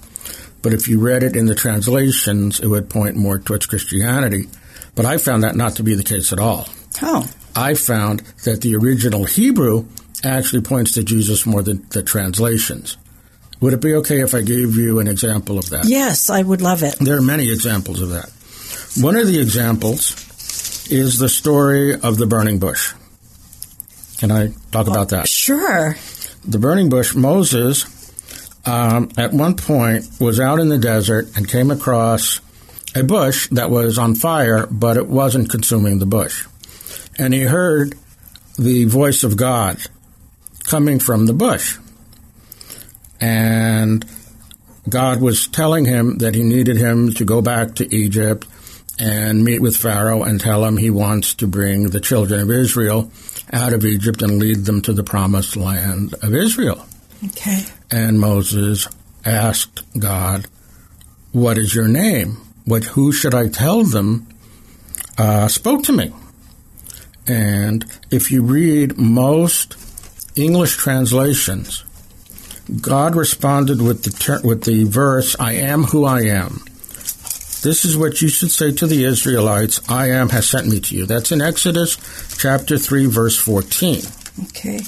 But 0.61 0.73
if 0.73 0.87
you 0.87 0.99
read 0.99 1.23
it 1.23 1.35
in 1.35 1.45
the 1.45 1.55
translations, 1.55 2.59
it 2.59 2.67
would 2.67 2.89
point 2.89 3.15
more 3.15 3.39
towards 3.39 3.65
Christianity. 3.65 4.47
But 4.95 5.05
I 5.05 5.17
found 5.17 5.43
that 5.43 5.55
not 5.55 5.75
to 5.77 5.83
be 5.83 5.95
the 5.95 6.03
case 6.03 6.33
at 6.33 6.39
all. 6.39 6.67
Oh. 7.01 7.29
I 7.55 7.73
found 7.73 8.19
that 8.43 8.61
the 8.61 8.75
original 8.75 9.23
Hebrew 9.23 9.85
actually 10.23 10.61
points 10.61 10.93
to 10.93 11.03
Jesus 11.03 11.45
more 11.45 11.61
than 11.61 11.85
the 11.89 12.03
translations. 12.03 12.97
Would 13.61 13.73
it 13.73 13.81
be 13.81 13.93
okay 13.95 14.21
if 14.21 14.33
I 14.33 14.41
gave 14.41 14.75
you 14.75 14.99
an 14.99 15.07
example 15.07 15.57
of 15.57 15.69
that? 15.69 15.85
Yes, 15.85 16.29
I 16.29 16.41
would 16.41 16.61
love 16.61 16.83
it. 16.83 16.95
There 16.99 17.17
are 17.17 17.21
many 17.21 17.51
examples 17.51 18.01
of 18.01 18.09
that. 18.09 18.29
One 19.01 19.15
of 19.15 19.27
the 19.27 19.39
examples 19.39 20.89
is 20.89 21.19
the 21.19 21.29
story 21.29 21.93
of 21.93 22.17
the 22.17 22.25
burning 22.25 22.59
bush. 22.59 22.93
Can 24.17 24.31
I 24.31 24.47
talk 24.71 24.87
oh, 24.87 24.91
about 24.91 25.09
that? 25.09 25.27
Sure. 25.27 25.95
The 26.45 26.57
burning 26.57 26.89
bush, 26.89 27.15
Moses, 27.15 27.83
um, 28.65 29.09
at 29.17 29.33
one 29.33 29.55
point 29.55 30.05
was 30.19 30.39
out 30.39 30.59
in 30.59 30.69
the 30.69 30.77
desert 30.77 31.35
and 31.35 31.47
came 31.47 31.71
across 31.71 32.41
a 32.95 33.03
bush 33.03 33.47
that 33.49 33.69
was 33.69 33.97
on 33.97 34.15
fire, 34.15 34.67
but 34.67 34.97
it 34.97 35.07
wasn't 35.07 35.49
consuming 35.49 35.99
the 35.99 36.05
bush. 36.05 36.47
And 37.17 37.33
he 37.33 37.41
heard 37.41 37.95
the 38.57 38.85
voice 38.85 39.23
of 39.23 39.37
God 39.37 39.79
coming 40.63 40.99
from 40.99 41.25
the 41.25 41.33
bush. 41.33 41.77
And 43.21 44.05
God 44.87 45.21
was 45.21 45.47
telling 45.47 45.85
him 45.85 46.17
that 46.19 46.35
he 46.35 46.43
needed 46.43 46.77
him 46.77 47.13
to 47.13 47.25
go 47.25 47.41
back 47.41 47.75
to 47.75 47.95
Egypt 47.95 48.47
and 48.99 49.43
meet 49.43 49.61
with 49.61 49.77
Pharaoh 49.77 50.23
and 50.23 50.39
tell 50.41 50.65
him 50.65 50.77
he 50.77 50.89
wants 50.89 51.35
to 51.35 51.47
bring 51.47 51.89
the 51.89 51.99
children 51.99 52.41
of 52.41 52.51
Israel 52.51 53.11
out 53.51 53.73
of 53.73 53.85
Egypt 53.85 54.21
and 54.21 54.39
lead 54.39 54.65
them 54.65 54.81
to 54.81 54.93
the 54.93 55.03
promised 55.03 55.55
land 55.55 56.13
of 56.21 56.33
Israel. 56.33 56.85
Okay. 57.25 57.65
And 57.91 58.19
Moses 58.19 58.87
asked 59.25 59.81
God, 59.97 60.47
What 61.31 61.57
is 61.57 61.75
your 61.75 61.87
name? 61.87 62.37
What, 62.65 62.83
who 62.83 63.11
should 63.11 63.33
I 63.33 63.49
tell 63.49 63.83
them 63.83 64.27
uh, 65.17 65.47
spoke 65.47 65.83
to 65.83 65.91
me? 65.91 66.13
And 67.27 67.85
if 68.09 68.31
you 68.31 68.41
read 68.41 68.97
most 68.97 69.75
English 70.35 70.77
translations, 70.77 71.83
God 72.81 73.15
responded 73.15 73.81
with 73.81 74.03
the 74.03 74.11
ter- 74.11 74.41
with 74.43 74.63
the 74.63 74.83
verse, 74.85 75.35
"I 75.39 75.53
am 75.53 75.85
who 75.85 76.05
I 76.05 76.21
am." 76.21 76.63
This 77.61 77.83
is 77.83 77.97
what 77.97 78.21
you 78.21 78.29
should 78.29 78.51
say 78.51 78.71
to 78.73 78.87
the 78.87 79.05
Israelites: 79.05 79.81
"I 79.89 80.09
am 80.11 80.29
has 80.29 80.47
sent 80.47 80.67
me 80.67 80.79
to 80.81 80.95
you." 80.95 81.05
That's 81.05 81.31
in 81.31 81.41
Exodus 81.41 81.97
chapter 82.37 82.77
three, 82.77 83.05
verse 83.05 83.37
fourteen. 83.37 84.01
Okay. 84.45 84.81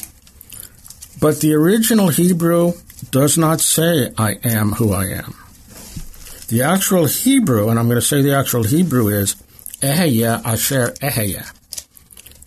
But 1.21 1.39
the 1.39 1.53
original 1.53 2.09
Hebrew 2.09 2.73
does 3.11 3.37
not 3.37 3.61
say, 3.61 4.11
"I 4.17 4.39
am 4.43 4.73
who 4.73 4.91
I 4.91 5.05
am." 5.05 5.35
The 6.49 6.63
actual 6.63 7.05
Hebrew, 7.05 7.69
and 7.69 7.79
I'm 7.79 7.87
going 7.87 8.01
to 8.01 8.05
say 8.05 8.21
the 8.21 8.35
actual 8.35 8.63
Hebrew 8.63 9.07
is 9.07 9.35
"Eheya 9.81 10.43
asher 10.43 10.93
eheya." 10.99 11.45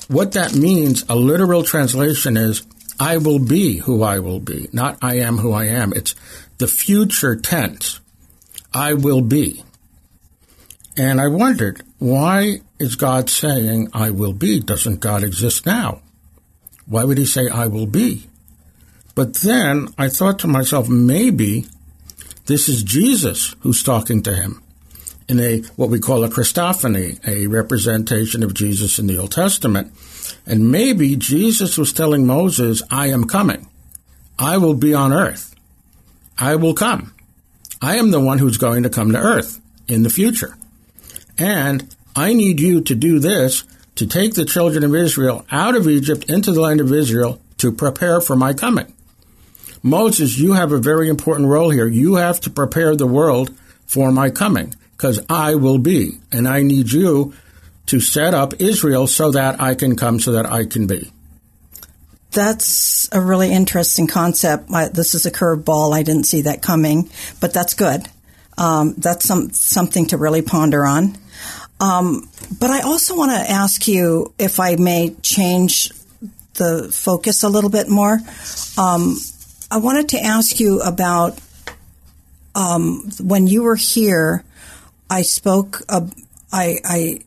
What 0.08 0.32
that 0.32 0.54
means, 0.54 1.04
a 1.08 1.16
literal 1.16 1.62
translation 1.62 2.36
is 2.36 2.62
I 3.00 3.16
will 3.16 3.38
be 3.38 3.78
who 3.78 4.02
I 4.02 4.18
will 4.18 4.40
be, 4.40 4.68
not 4.72 4.98
I 5.00 5.18
am 5.20 5.38
who 5.38 5.52
I 5.52 5.64
am. 5.66 5.92
It's 5.94 6.14
the 6.58 6.68
future 6.68 7.36
tense. 7.36 8.00
I 8.74 8.94
will 8.94 9.22
be. 9.22 9.62
And 10.96 11.20
I 11.20 11.28
wondered, 11.28 11.82
why 11.98 12.60
is 12.78 12.96
God 12.96 13.30
saying 13.30 13.88
I 13.92 14.10
will 14.10 14.32
be? 14.32 14.60
Doesn't 14.60 15.00
God 15.00 15.24
exist 15.24 15.64
now? 15.64 16.02
Why 16.86 17.04
would 17.04 17.18
he 17.18 17.24
say 17.24 17.48
I 17.48 17.66
will 17.66 17.86
be? 17.86 18.28
But 19.14 19.34
then 19.34 19.88
I 19.96 20.08
thought 20.08 20.38
to 20.40 20.46
myself, 20.46 20.88
maybe 20.88 21.66
this 22.46 22.68
is 22.68 22.82
Jesus 22.82 23.54
who's 23.60 23.82
talking 23.82 24.22
to 24.22 24.34
him 24.34 24.62
in 25.28 25.40
a 25.40 25.60
what 25.76 25.88
we 25.88 25.98
call 25.98 26.24
a 26.24 26.28
Christophany, 26.28 27.26
a 27.26 27.46
representation 27.46 28.42
of 28.42 28.54
Jesus 28.54 28.98
in 28.98 29.06
the 29.06 29.18
Old 29.18 29.32
Testament. 29.32 29.92
And 30.46 30.70
maybe 30.70 31.16
Jesus 31.16 31.78
was 31.78 31.92
telling 31.92 32.26
Moses, 32.26 32.82
I 32.90 33.08
am 33.08 33.24
coming. 33.24 33.68
I 34.38 34.58
will 34.58 34.74
be 34.74 34.92
on 34.92 35.12
earth. 35.12 35.54
I 36.38 36.56
will 36.56 36.74
come. 36.74 37.14
I 37.80 37.96
am 37.96 38.10
the 38.10 38.20
one 38.20 38.38
who's 38.38 38.58
going 38.58 38.82
to 38.82 38.90
come 38.90 39.12
to 39.12 39.18
earth 39.18 39.60
in 39.86 40.02
the 40.02 40.10
future. 40.10 40.56
And 41.38 41.94
I 42.16 42.32
need 42.32 42.60
you 42.60 42.80
to 42.82 42.94
do 42.94 43.18
this 43.18 43.64
to 43.96 44.06
take 44.06 44.34
the 44.34 44.44
children 44.44 44.84
of 44.84 44.94
Israel 44.94 45.46
out 45.50 45.76
of 45.76 45.88
Egypt 45.88 46.28
into 46.28 46.52
the 46.52 46.60
land 46.60 46.80
of 46.80 46.92
Israel 46.92 47.40
to 47.58 47.72
prepare 47.72 48.20
for 48.20 48.36
my 48.36 48.52
coming. 48.52 48.92
Moses, 49.84 50.38
you 50.38 50.54
have 50.54 50.72
a 50.72 50.78
very 50.78 51.10
important 51.10 51.46
role 51.50 51.68
here. 51.68 51.86
You 51.86 52.14
have 52.14 52.40
to 52.40 52.50
prepare 52.50 52.96
the 52.96 53.06
world 53.06 53.54
for 53.84 54.10
my 54.10 54.30
coming 54.30 54.74
because 54.96 55.20
I 55.28 55.56
will 55.56 55.76
be. 55.76 56.18
And 56.32 56.48
I 56.48 56.62
need 56.62 56.90
you 56.90 57.34
to 57.86 58.00
set 58.00 58.32
up 58.32 58.54
Israel 58.60 59.06
so 59.06 59.30
that 59.32 59.60
I 59.60 59.74
can 59.74 59.94
come, 59.94 60.20
so 60.20 60.32
that 60.32 60.46
I 60.46 60.64
can 60.64 60.86
be. 60.86 61.12
That's 62.30 63.10
a 63.12 63.20
really 63.20 63.52
interesting 63.52 64.06
concept. 64.06 64.70
I, 64.72 64.88
this 64.88 65.14
is 65.14 65.26
a 65.26 65.30
curveball. 65.30 65.94
I 65.94 66.02
didn't 66.02 66.24
see 66.24 66.40
that 66.40 66.62
coming, 66.62 67.10
but 67.38 67.52
that's 67.52 67.74
good. 67.74 68.08
Um, 68.56 68.94
that's 68.96 69.26
some, 69.26 69.50
something 69.50 70.06
to 70.06 70.16
really 70.16 70.40
ponder 70.40 70.86
on. 70.86 71.18
Um, 71.78 72.26
but 72.58 72.70
I 72.70 72.80
also 72.80 73.16
want 73.18 73.32
to 73.32 73.50
ask 73.50 73.86
you 73.86 74.32
if 74.38 74.58
I 74.58 74.76
may 74.76 75.14
change 75.20 75.90
the 76.54 76.90
focus 76.90 77.42
a 77.42 77.50
little 77.50 77.70
bit 77.70 77.90
more. 77.90 78.18
Um, 78.78 79.16
I 79.74 79.78
wanted 79.78 80.10
to 80.10 80.20
ask 80.20 80.60
you 80.60 80.80
about 80.82 81.36
um, 82.54 83.10
when 83.20 83.48
you 83.48 83.64
were 83.64 83.74
here. 83.74 84.44
I 85.10 85.22
spoke. 85.22 85.82
Uh, 85.88 86.06
I, 86.52 86.78
I 86.84 87.18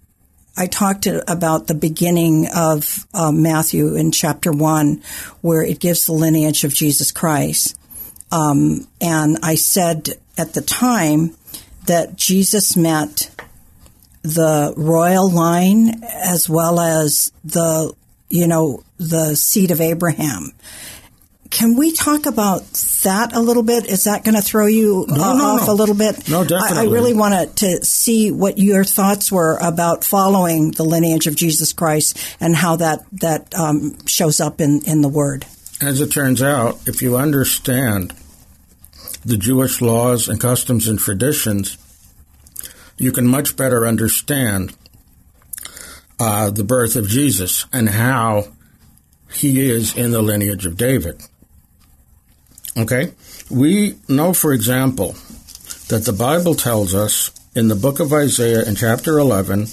I 0.55 0.67
talked 0.67 1.07
about 1.07 1.67
the 1.67 1.73
beginning 1.73 2.47
of 2.55 3.05
uh, 3.13 3.33
Matthew 3.33 3.95
in 3.95 4.13
chapter 4.13 4.53
one, 4.53 5.03
where 5.41 5.61
it 5.61 5.81
gives 5.81 6.05
the 6.05 6.13
lineage 6.13 6.63
of 6.63 6.73
Jesus 6.73 7.11
Christ. 7.11 7.77
Um, 8.31 8.87
and 9.01 9.39
I 9.43 9.55
said 9.55 10.11
at 10.37 10.53
the 10.53 10.61
time 10.61 11.35
that 11.87 12.15
Jesus 12.15 12.77
met 12.77 13.29
the 14.21 14.73
royal 14.77 15.29
line 15.29 16.01
as 16.05 16.47
well 16.47 16.79
as 16.79 17.33
the, 17.43 17.93
you 18.29 18.47
know, 18.47 18.85
the 18.97 19.35
seed 19.35 19.71
of 19.71 19.81
Abraham. 19.81 20.53
Can 21.49 21.75
we 21.75 21.91
talk 21.91 22.25
about 22.25 22.63
that 23.03 23.33
a 23.33 23.39
little 23.39 23.63
bit? 23.63 23.85
Is 23.85 24.03
that 24.05 24.23
going 24.23 24.35
to 24.35 24.41
throw 24.41 24.65
you 24.65 25.05
No, 25.07 25.15
uh, 25.15 25.33
no, 25.33 25.45
off 25.45 25.67
no. 25.67 25.73
a 25.73 25.75
little 25.75 25.95
bit? 25.95 26.29
No, 26.29 26.41
I, 26.41 26.81
I 26.81 26.83
really 26.83 27.13
wanted 27.13 27.55
to 27.57 27.85
see 27.85 28.31
what 28.31 28.57
your 28.57 28.83
thoughts 28.83 29.31
were 29.31 29.57
about 29.61 30.03
following 30.03 30.71
the 30.71 30.83
lineage 30.83 31.27
of 31.27 31.35
Jesus 31.35 31.73
Christ 31.73 32.17
and 32.39 32.55
how 32.55 32.75
that 32.77 33.05
that 33.13 33.53
um, 33.55 33.97
shows 34.05 34.39
up 34.39 34.59
in 34.61 34.81
in 34.85 35.01
the 35.01 35.09
Word. 35.09 35.45
As 35.79 36.01
it 36.01 36.11
turns 36.11 36.41
out, 36.41 36.79
if 36.87 37.01
you 37.01 37.17
understand 37.17 38.13
the 39.23 39.37
Jewish 39.37 39.81
laws 39.81 40.27
and 40.27 40.39
customs 40.39 40.87
and 40.87 40.97
traditions, 40.97 41.77
you 42.97 43.11
can 43.11 43.27
much 43.27 43.55
better 43.55 43.85
understand 43.85 44.75
uh, 46.19 46.49
the 46.49 46.63
birth 46.63 46.95
of 46.95 47.07
Jesus 47.07 47.65
and 47.71 47.89
how 47.89 48.45
he 49.31 49.69
is 49.69 49.95
in 49.95 50.11
the 50.11 50.21
lineage 50.21 50.65
of 50.65 50.77
David. 50.77 51.21
Okay? 52.77 53.11
We 53.49 53.95
know, 54.07 54.33
for 54.33 54.53
example, 54.53 55.15
that 55.87 56.03
the 56.05 56.13
Bible 56.13 56.53
tells 56.55 56.93
us 56.93 57.31
in 57.55 57.67
the 57.69 57.75
book 57.75 57.99
of 57.99 58.13
Isaiah 58.13 58.63
in 58.65 58.75
chapter 58.75 59.17
11, 59.17 59.67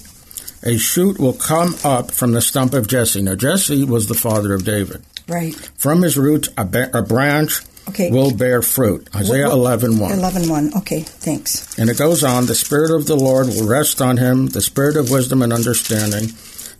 a 0.62 0.78
shoot 0.78 1.18
will 1.18 1.34
come 1.34 1.74
up 1.84 2.10
from 2.10 2.32
the 2.32 2.40
stump 2.40 2.72
of 2.72 2.86
Jesse. 2.88 3.20
Now, 3.20 3.34
Jesse 3.34 3.84
was 3.84 4.06
the 4.08 4.14
father 4.14 4.54
of 4.54 4.64
David. 4.64 5.02
Right. 5.28 5.54
From 5.76 6.02
his 6.02 6.16
roots, 6.16 6.48
a, 6.56 6.64
ba- 6.64 6.90
a 6.96 7.02
branch 7.02 7.60
Okay. 7.88 8.10
will 8.10 8.30
bear 8.34 8.62
fruit. 8.62 9.08
Isaiah 9.14 9.48
What- 9.48 9.58
what- 9.58 9.58
11 9.58 9.98
1. 9.98 10.12
11 10.12 10.48
1. 10.48 10.72
Okay, 10.78 11.00
thanks. 11.02 11.66
And 11.78 11.90
it 11.90 11.98
goes 11.98 12.24
on 12.24 12.46
The 12.46 12.54
Spirit 12.54 12.90
of 12.90 13.04
the 13.06 13.16
Lord 13.16 13.48
will 13.48 13.66
rest 13.66 14.00
on 14.00 14.16
him, 14.16 14.48
the 14.48 14.62
Spirit 14.62 14.96
of 14.96 15.10
wisdom 15.10 15.42
and 15.42 15.52
understanding, 15.52 16.32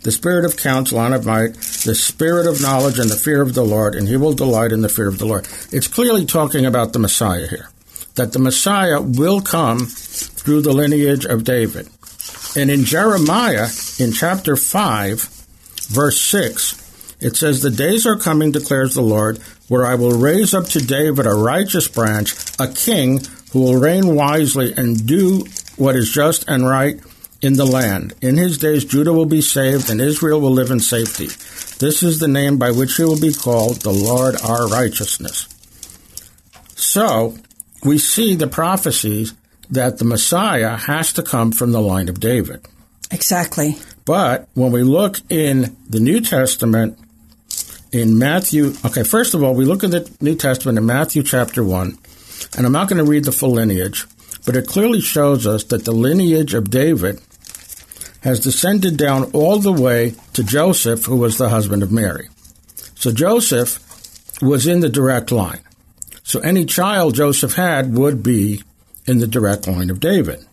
the 0.04 0.12
Spirit 0.12 0.44
of 0.44 0.56
counsel 0.56 1.00
and 1.00 1.14
of 1.14 1.26
might, 1.26 1.54
the 1.54 1.94
Spirit 1.94 2.46
of 2.46 2.62
knowledge 2.62 2.99
and 2.99 3.11
the 3.11 3.16
fear 3.16 3.42
of 3.42 3.54
the 3.54 3.64
Lord, 3.64 3.94
and 3.94 4.06
he 4.06 4.16
will 4.16 4.34
delight 4.34 4.70
in 4.70 4.82
the 4.82 4.88
fear 4.88 5.08
of 5.08 5.18
the 5.18 5.25
Lord. 5.25 5.49
It's 5.73 5.88
clearly 5.88 6.26
talking 6.26 6.66
about 6.66 6.92
the 6.92 6.99
Messiah 6.99 7.49
here, 7.49 7.70
that 8.14 8.32
the 8.32 8.38
Messiah 8.38 9.00
will 9.00 9.40
come 9.40 9.87
through 9.87 10.61
the 10.61 10.75
lineage 10.75 11.25
of 11.25 11.42
David. 11.42 11.88
And 12.54 12.70
in 12.70 12.84
Jeremiah, 12.84 13.68
in 13.99 14.12
chapter 14.12 14.56
5, 14.56 15.20
verse 15.88 16.20
6, 16.20 17.16
it 17.20 17.37
says, 17.37 17.62
The 17.62 17.70
days 17.70 18.06
are 18.06 18.18
coming, 18.18 18.52
declares 18.52 18.94
the 18.94 19.00
Lord, 19.00 19.38
where 19.68 19.87
I 19.87 19.94
will 19.94 20.18
raise 20.18 20.52
up 20.52 20.66
to 20.66 20.84
David 20.84 21.26
a 21.26 21.32
righteous 21.32 21.88
branch, 21.88 22.34
a 22.61 22.68
king 22.68 23.23
who 23.52 23.61
will 23.62 23.80
reign 23.80 24.14
wisely 24.14 24.75
and 24.76 25.06
do 25.06 25.46
what 25.76 25.96
is 25.96 26.12
just 26.12 26.46
and 26.46 26.68
right 26.68 27.00
in 27.44 27.54
the 27.54 27.66
land. 27.66 28.14
In 28.22 28.38
his 28.38 28.56
days, 28.56 28.86
Judah 28.86 29.12
will 29.12 29.26
be 29.26 29.42
saved 29.42 29.90
and 29.90 30.00
Israel 30.00 30.40
will 30.40 30.50
live 30.50 30.70
in 30.70 30.80
safety. 30.80 31.26
This 31.78 32.02
is 32.02 32.18
the 32.18 32.26
name 32.26 32.56
by 32.56 32.70
which 32.70 32.96
he 32.96 33.04
will 33.04 33.20
be 33.20 33.34
called, 33.34 33.82
the 33.82 33.92
Lord 33.92 34.34
our 34.42 34.66
righteousness. 34.66 35.46
So, 36.74 37.36
we 37.84 37.98
see 37.98 38.34
the 38.34 38.46
prophecies 38.46 39.34
that 39.68 39.98
the 39.98 40.06
Messiah 40.06 40.76
has 40.76 41.12
to 41.12 41.22
come 41.22 41.52
from 41.52 41.72
the 41.72 41.82
line 41.82 42.08
of 42.08 42.18
David. 42.18 42.66
Exactly. 43.10 43.76
But 44.06 44.48
when 44.54 44.72
we 44.72 44.82
look 44.82 45.20
in 45.28 45.76
the 45.88 46.00
New 46.00 46.20
Testament, 46.20 46.98
in 47.92 48.18
Matthew, 48.18 48.72
okay, 48.86 49.02
first 49.02 49.34
of 49.34 49.42
all, 49.42 49.54
we 49.54 49.66
look 49.66 49.84
in 49.84 49.90
the 49.90 50.10
New 50.20 50.34
Testament 50.34 50.78
in 50.78 50.86
Matthew 50.86 51.22
chapter 51.22 51.62
1, 51.62 51.98
and 52.56 52.66
I'm 52.66 52.72
not 52.72 52.88
going 52.88 53.04
to 53.04 53.10
read 53.10 53.24
the 53.24 53.32
full 53.32 53.52
lineage, 53.52 54.06
but 54.46 54.56
it 54.56 54.66
clearly 54.66 55.00
shows 55.00 55.46
us 55.46 55.64
that 55.64 55.84
the 55.84 55.92
lineage 55.92 56.54
of 56.54 56.70
David 56.70 57.20
has 58.24 58.40
descended 58.40 58.96
down 58.96 59.30
all 59.32 59.58
the 59.58 59.72
way 59.72 60.14
to 60.32 60.42
Joseph, 60.42 61.04
who 61.04 61.16
was 61.16 61.37
the 61.37 61.50
husband 61.50 61.82
of 61.82 61.92
Mary. 61.92 62.28
So 62.94 63.12
Joseph 63.12 63.78
was 64.40 64.66
in 64.66 64.80
the 64.80 64.88
direct 64.88 65.30
line. 65.30 65.60
So 66.22 66.40
any 66.40 66.64
child 66.64 67.14
Joseph 67.14 67.54
had 67.54 67.94
would 67.94 68.22
be 68.22 68.62
in 69.06 69.18
the 69.18 69.26
direct 69.26 69.68
line 69.68 69.90
of 69.90 70.00
David. 70.00 70.46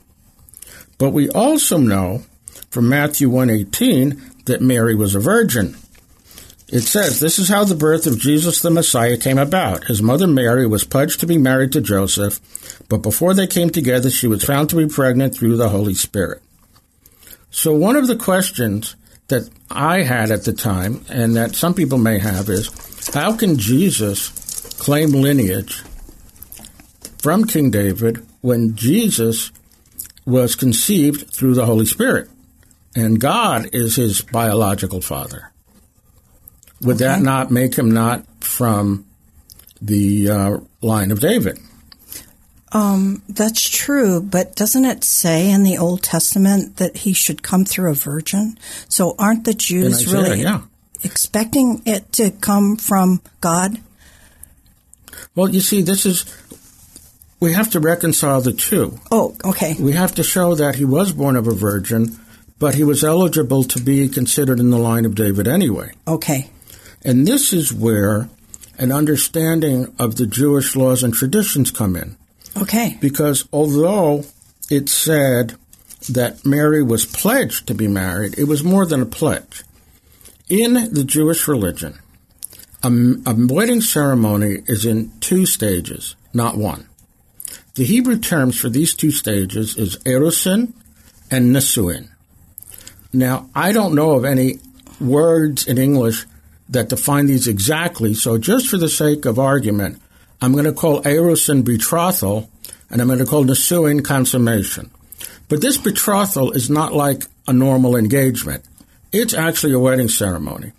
But 0.97 1.11
we 1.11 1.29
also 1.29 1.77
know 1.77 2.23
from 2.69 2.89
Matthew 2.89 3.29
1:18 3.29 4.21
that 4.45 4.61
Mary 4.61 4.93
was 4.93 5.15
a 5.15 5.21
virgin. 5.21 5.77
It 6.67 6.81
says, 6.81 7.21
This 7.21 7.39
is 7.39 7.47
how 7.47 7.63
the 7.63 7.75
birth 7.75 8.05
of 8.05 8.19
Jesus 8.19 8.61
the 8.61 8.69
Messiah 8.69 9.17
came 9.17 9.37
about. 9.37 9.85
His 9.85 10.01
mother 10.01 10.27
Mary 10.27 10.67
was 10.67 10.83
pledged 10.83 11.21
to 11.21 11.25
be 11.25 11.37
married 11.37 11.71
to 11.71 11.81
Joseph, 11.81 12.41
but 12.89 12.97
before 12.97 13.33
they 13.33 13.47
came 13.47 13.69
together, 13.69 14.09
she 14.09 14.27
was 14.27 14.43
found 14.43 14.69
to 14.69 14.75
be 14.75 14.87
pregnant 14.87 15.35
through 15.35 15.55
the 15.55 15.69
Holy 15.69 15.93
Spirit. 15.93 16.41
So, 17.51 17.73
one 17.73 17.97
of 17.97 18.07
the 18.07 18.15
questions 18.15 18.95
that 19.27 19.49
I 19.69 20.03
had 20.03 20.31
at 20.31 20.45
the 20.45 20.53
time, 20.53 21.05
and 21.09 21.35
that 21.35 21.55
some 21.55 21.73
people 21.73 21.97
may 21.97 22.17
have, 22.19 22.49
is 22.49 22.69
how 23.13 23.35
can 23.35 23.57
Jesus 23.57 24.29
claim 24.79 25.11
lineage 25.11 25.83
from 27.19 27.45
King 27.45 27.69
David 27.69 28.25
when 28.39 28.75
Jesus 28.75 29.51
was 30.25 30.55
conceived 30.55 31.29
through 31.29 31.53
the 31.53 31.65
Holy 31.65 31.85
Spirit? 31.85 32.29
And 32.95 33.19
God 33.19 33.69
is 33.73 33.95
his 33.95 34.21
biological 34.21 35.01
father. 35.01 35.51
Would 36.81 36.97
that 36.97 37.21
not 37.21 37.51
make 37.51 37.75
him 37.75 37.91
not 37.91 38.25
from 38.43 39.05
the 39.81 40.29
uh, 40.29 40.57
line 40.81 41.11
of 41.11 41.19
David? 41.19 41.59
Um, 42.73 43.21
that's 43.27 43.67
true, 43.67 44.21
but 44.21 44.55
doesn't 44.55 44.85
it 44.85 45.03
say 45.03 45.49
in 45.51 45.63
the 45.63 45.77
Old 45.77 46.03
Testament 46.03 46.77
that 46.77 46.97
he 46.97 47.11
should 47.11 47.43
come 47.43 47.65
through 47.65 47.91
a 47.91 47.95
virgin? 47.95 48.57
So 48.87 49.15
aren't 49.19 49.43
the 49.43 49.53
Jews 49.53 50.07
Isaiah, 50.07 50.21
really 50.21 50.41
yeah. 50.41 50.61
expecting 51.03 51.81
it 51.85 52.11
to 52.13 52.31
come 52.31 52.77
from 52.77 53.21
God? 53.41 53.81
Well, 55.35 55.49
you 55.49 55.59
see, 55.59 55.81
this 55.81 56.05
is, 56.05 56.25
we 57.41 57.51
have 57.53 57.69
to 57.71 57.81
reconcile 57.81 58.39
the 58.39 58.53
two. 58.53 58.99
Oh, 59.11 59.35
okay. 59.43 59.75
We 59.77 59.91
have 59.93 60.15
to 60.15 60.23
show 60.23 60.55
that 60.55 60.75
he 60.75 60.85
was 60.85 61.11
born 61.11 61.35
of 61.35 61.47
a 61.47 61.53
virgin, 61.53 62.17
but 62.57 62.75
he 62.75 62.85
was 62.85 63.03
eligible 63.03 63.63
to 63.65 63.81
be 63.81 64.07
considered 64.07 64.59
in 64.59 64.69
the 64.69 64.77
line 64.77 65.05
of 65.05 65.15
David 65.15 65.47
anyway. 65.47 65.91
Okay. 66.07 66.49
And 67.03 67.27
this 67.27 67.51
is 67.51 67.73
where 67.73 68.29
an 68.77 68.91
understanding 68.91 69.93
of 69.99 70.15
the 70.15 70.25
Jewish 70.25 70.75
laws 70.75 71.03
and 71.03 71.13
traditions 71.13 71.69
come 71.69 71.97
in. 71.97 72.15
Okay. 72.57 72.97
Because 72.99 73.47
although 73.51 74.25
it 74.69 74.89
said 74.89 75.55
that 76.09 76.45
Mary 76.45 76.83
was 76.83 77.05
pledged 77.05 77.67
to 77.67 77.73
be 77.73 77.87
married, 77.87 78.37
it 78.37 78.45
was 78.45 78.63
more 78.63 78.85
than 78.85 79.01
a 79.01 79.05
pledge. 79.05 79.63
In 80.49 80.93
the 80.93 81.03
Jewish 81.03 81.47
religion, 81.47 81.99
a, 82.83 82.89
a 83.25 83.35
wedding 83.35 83.81
ceremony 83.81 84.63
is 84.65 84.85
in 84.85 85.11
two 85.19 85.45
stages, 85.45 86.15
not 86.33 86.57
one. 86.57 86.87
The 87.75 87.85
Hebrew 87.85 88.17
terms 88.17 88.59
for 88.59 88.67
these 88.67 88.93
two 88.93 89.11
stages 89.11 89.77
is 89.77 89.97
erusin 89.99 90.73
and 91.29 91.55
nisuin. 91.55 92.09
Now, 93.13 93.49
I 93.55 93.71
don't 93.71 93.95
know 93.95 94.11
of 94.11 94.25
any 94.25 94.59
words 94.99 95.67
in 95.67 95.77
English 95.77 96.25
that 96.69 96.89
define 96.89 97.27
these 97.27 97.47
exactly, 97.47 98.13
so 98.13 98.37
just 98.37 98.67
for 98.67 98.77
the 98.77 98.89
sake 98.89 99.25
of 99.25 99.39
argument, 99.39 100.01
I'm 100.41 100.53
going 100.53 100.65
to 100.65 100.73
call 100.73 101.01
erusin 101.03 101.63
betrothal, 101.63 102.49
and 102.89 102.99
I'm 102.99 103.07
going 103.07 103.19
to 103.19 103.25
call 103.25 103.45
nisuin 103.45 104.03
consummation. 104.03 104.89
But 105.47 105.61
this 105.61 105.77
betrothal 105.77 106.51
is 106.51 106.69
not 106.69 106.93
like 106.93 107.23
a 107.47 107.53
normal 107.53 107.95
engagement. 107.95 108.65
It's 109.11 109.33
actually 109.33 109.73
a 109.73 109.79
wedding 109.79 110.07
ceremony. 110.07 110.71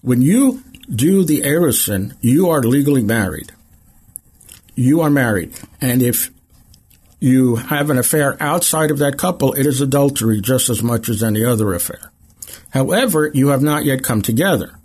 When 0.00 0.22
you 0.22 0.62
do 0.88 1.24
the 1.24 1.42
erusin, 1.42 2.16
you 2.20 2.48
are 2.48 2.62
legally 2.62 3.02
married. 3.02 3.52
You 4.74 5.02
are 5.02 5.10
married. 5.10 5.52
And 5.80 6.00
if 6.00 6.30
you 7.18 7.56
have 7.56 7.90
an 7.90 7.98
affair 7.98 8.36
outside 8.40 8.90
of 8.90 8.98
that 8.98 9.18
couple, 9.18 9.52
it 9.52 9.66
is 9.66 9.80
adultery 9.80 10.40
just 10.40 10.70
as 10.70 10.82
much 10.82 11.08
as 11.08 11.22
any 11.22 11.44
other 11.44 11.74
affair. 11.74 12.10
However, 12.70 13.30
you 13.34 13.48
have 13.48 13.62
not 13.62 13.84
yet 13.84 14.02
come 14.02 14.22
together. 14.22 14.79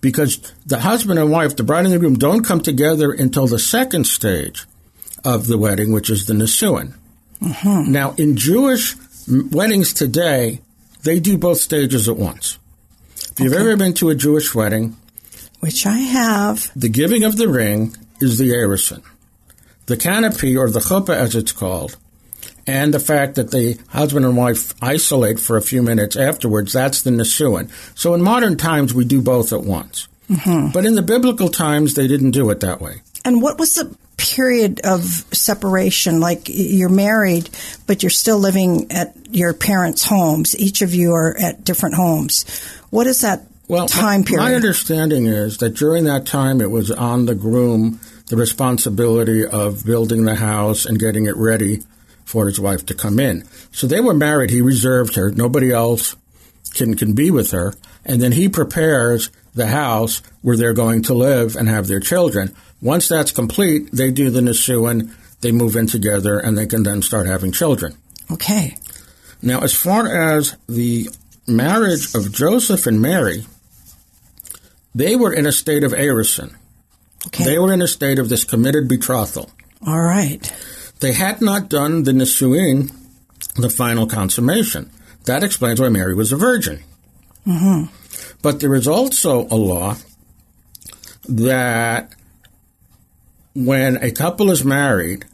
Because 0.00 0.38
the 0.66 0.80
husband 0.80 1.18
and 1.18 1.30
wife, 1.30 1.56
the 1.56 1.64
bride 1.64 1.84
and 1.84 1.92
the 1.94 1.98
groom, 1.98 2.14
don't 2.16 2.44
come 2.44 2.60
together 2.60 3.10
until 3.12 3.46
the 3.46 3.58
second 3.58 4.06
stage 4.06 4.64
of 5.24 5.46
the 5.48 5.58
wedding, 5.58 5.92
which 5.92 6.08
is 6.10 6.26
the 6.26 6.34
Nisuin. 6.34 6.94
Mm-hmm. 7.42 7.90
Now, 7.92 8.14
in 8.16 8.36
Jewish 8.36 8.94
weddings 9.28 9.92
today, 9.92 10.60
they 11.02 11.18
do 11.20 11.36
both 11.38 11.58
stages 11.58 12.08
at 12.08 12.16
once. 12.16 12.58
If 13.32 13.40
you've 13.40 13.52
ever 13.52 13.76
been 13.76 13.94
to 13.94 14.10
a 14.10 14.14
Jewish 14.14 14.54
wedding, 14.54 14.96
Which 15.60 15.86
I 15.86 15.98
have. 15.98 16.70
the 16.74 16.88
giving 16.88 17.24
of 17.24 17.36
the 17.36 17.48
ring 17.48 17.96
is 18.20 18.38
the 18.38 18.50
erusin. 18.50 19.02
The 19.86 19.96
canopy, 19.96 20.56
or 20.56 20.70
the 20.70 20.80
chuppah 20.80 21.14
as 21.16 21.34
it's 21.34 21.52
called, 21.52 21.96
and 22.68 22.92
the 22.92 23.00
fact 23.00 23.36
that 23.36 23.50
the 23.50 23.80
husband 23.88 24.26
and 24.26 24.36
wife 24.36 24.74
isolate 24.82 25.40
for 25.40 25.56
a 25.56 25.62
few 25.62 25.82
minutes 25.82 26.16
afterwards, 26.16 26.74
that's 26.74 27.00
the 27.00 27.10
nisuin. 27.10 27.70
So 27.98 28.12
in 28.12 28.20
modern 28.20 28.58
times, 28.58 28.92
we 28.92 29.06
do 29.06 29.22
both 29.22 29.54
at 29.54 29.62
once. 29.62 30.06
Mm-hmm. 30.28 30.72
But 30.72 30.84
in 30.84 30.94
the 30.94 31.02
biblical 31.02 31.48
times, 31.48 31.94
they 31.94 32.06
didn't 32.06 32.32
do 32.32 32.50
it 32.50 32.60
that 32.60 32.82
way. 32.82 33.00
And 33.24 33.40
what 33.40 33.58
was 33.58 33.74
the 33.74 33.96
period 34.18 34.82
of 34.84 35.02
separation, 35.32 36.20
like 36.20 36.42
you're 36.48 36.90
married, 36.90 37.48
but 37.86 38.02
you're 38.02 38.10
still 38.10 38.38
living 38.38 38.92
at 38.92 39.16
your 39.30 39.54
parents' 39.54 40.04
homes. 40.04 40.54
Each 40.58 40.82
of 40.82 40.94
you 40.94 41.14
are 41.14 41.34
at 41.38 41.64
different 41.64 41.94
homes. 41.94 42.44
What 42.90 43.06
is 43.06 43.22
that 43.22 43.46
well, 43.66 43.88
time 43.88 44.24
period? 44.24 44.44
My 44.44 44.54
understanding 44.54 45.24
is 45.24 45.56
that 45.58 45.70
during 45.70 46.04
that 46.04 46.26
time, 46.26 46.60
it 46.60 46.70
was 46.70 46.90
on 46.90 47.24
the 47.24 47.34
groom 47.34 47.98
the 48.26 48.36
responsibility 48.36 49.46
of 49.46 49.86
building 49.86 50.24
the 50.26 50.34
house 50.34 50.84
and 50.84 50.98
getting 50.98 51.24
it 51.24 51.36
ready 51.36 51.82
for 52.28 52.46
his 52.46 52.60
wife 52.60 52.84
to 52.84 52.94
come 52.94 53.18
in. 53.18 53.42
So 53.72 53.86
they 53.86 54.00
were 54.00 54.12
married. 54.12 54.50
He 54.50 54.60
reserved 54.60 55.14
her. 55.14 55.30
Nobody 55.30 55.72
else 55.72 56.14
can, 56.74 56.94
can 56.94 57.14
be 57.14 57.30
with 57.30 57.52
her. 57.52 57.72
And 58.04 58.20
then 58.20 58.32
he 58.32 58.50
prepares 58.50 59.30
the 59.54 59.68
house 59.68 60.20
where 60.42 60.56
they're 60.56 60.74
going 60.74 61.02
to 61.04 61.14
live 61.14 61.56
and 61.56 61.70
have 61.70 61.86
their 61.86 62.00
children. 62.00 62.54
Once 62.82 63.08
that's 63.08 63.32
complete, 63.32 63.90
they 63.92 64.10
do 64.10 64.28
the 64.28 64.42
Nisuin, 64.42 65.10
they 65.40 65.52
move 65.52 65.74
in 65.74 65.86
together, 65.86 66.38
and 66.38 66.56
they 66.56 66.66
can 66.66 66.82
then 66.82 67.00
start 67.00 67.26
having 67.26 67.50
children. 67.50 67.96
Okay. 68.30 68.76
Now, 69.40 69.60
as 69.60 69.72
far 69.72 70.06
as 70.06 70.54
the 70.68 71.08
marriage 71.46 72.14
of 72.14 72.30
Joseph 72.30 72.86
and 72.86 73.00
Mary, 73.00 73.46
they 74.94 75.16
were 75.16 75.32
in 75.32 75.46
a 75.46 75.52
state 75.52 75.82
of 75.82 75.92
erusin. 75.92 76.54
Okay. 77.28 77.44
They 77.44 77.58
were 77.58 77.72
in 77.72 77.80
a 77.80 77.88
state 77.88 78.18
of 78.18 78.28
this 78.28 78.44
committed 78.44 78.86
betrothal. 78.86 79.50
All 79.86 80.00
right. 80.00 80.52
They 81.00 81.12
had 81.12 81.40
not 81.40 81.68
done 81.68 82.02
the 82.02 82.12
Nisuin, 82.12 82.92
the 83.56 83.70
final 83.70 84.06
consummation. 84.06 84.90
That 85.24 85.44
explains 85.44 85.80
why 85.80 85.88
Mary 85.88 86.14
was 86.14 86.32
a 86.32 86.36
virgin. 86.36 86.80
Mm-hmm. 87.46 87.94
But 88.42 88.60
there 88.60 88.74
is 88.74 88.88
also 88.88 89.46
a 89.46 89.56
law 89.56 89.96
that 91.28 92.12
when 93.54 93.96
a 93.98 94.10
couple 94.10 94.50
is 94.50 94.64
married 94.64 95.24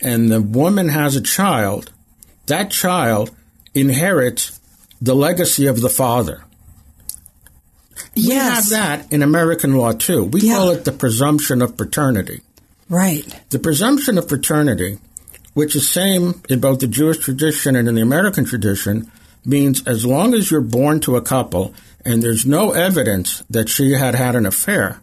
and 0.00 0.30
the 0.30 0.42
woman 0.42 0.88
has 0.88 1.16
a 1.16 1.20
child, 1.20 1.92
that 2.46 2.70
child 2.70 3.30
inherits 3.74 4.60
the 5.00 5.14
legacy 5.14 5.66
of 5.66 5.80
the 5.80 5.88
father. 5.88 6.44
Yes. 8.14 8.28
We 8.28 8.34
have 8.34 8.68
that 8.70 9.12
in 9.12 9.22
American 9.22 9.74
law 9.76 9.92
too. 9.92 10.24
We 10.24 10.40
yeah. 10.40 10.54
call 10.54 10.70
it 10.70 10.84
the 10.84 10.92
presumption 10.92 11.62
of 11.62 11.76
paternity. 11.76 12.42
Right. 12.94 13.26
The 13.50 13.58
presumption 13.58 14.18
of 14.18 14.28
paternity, 14.28 14.98
which 15.52 15.74
is 15.74 15.90
same 15.90 16.40
in 16.48 16.60
both 16.60 16.78
the 16.78 16.86
Jewish 16.86 17.18
tradition 17.18 17.74
and 17.74 17.88
in 17.88 17.96
the 17.96 18.02
American 18.02 18.44
tradition, 18.44 19.10
means 19.44 19.84
as 19.84 20.06
long 20.06 20.32
as 20.32 20.48
you're 20.48 20.60
born 20.60 21.00
to 21.00 21.16
a 21.16 21.20
couple 21.20 21.74
and 22.04 22.22
there's 22.22 22.46
no 22.46 22.70
evidence 22.70 23.42
that 23.50 23.68
she 23.68 23.94
had 23.94 24.14
had 24.14 24.36
an 24.36 24.46
affair, 24.46 25.00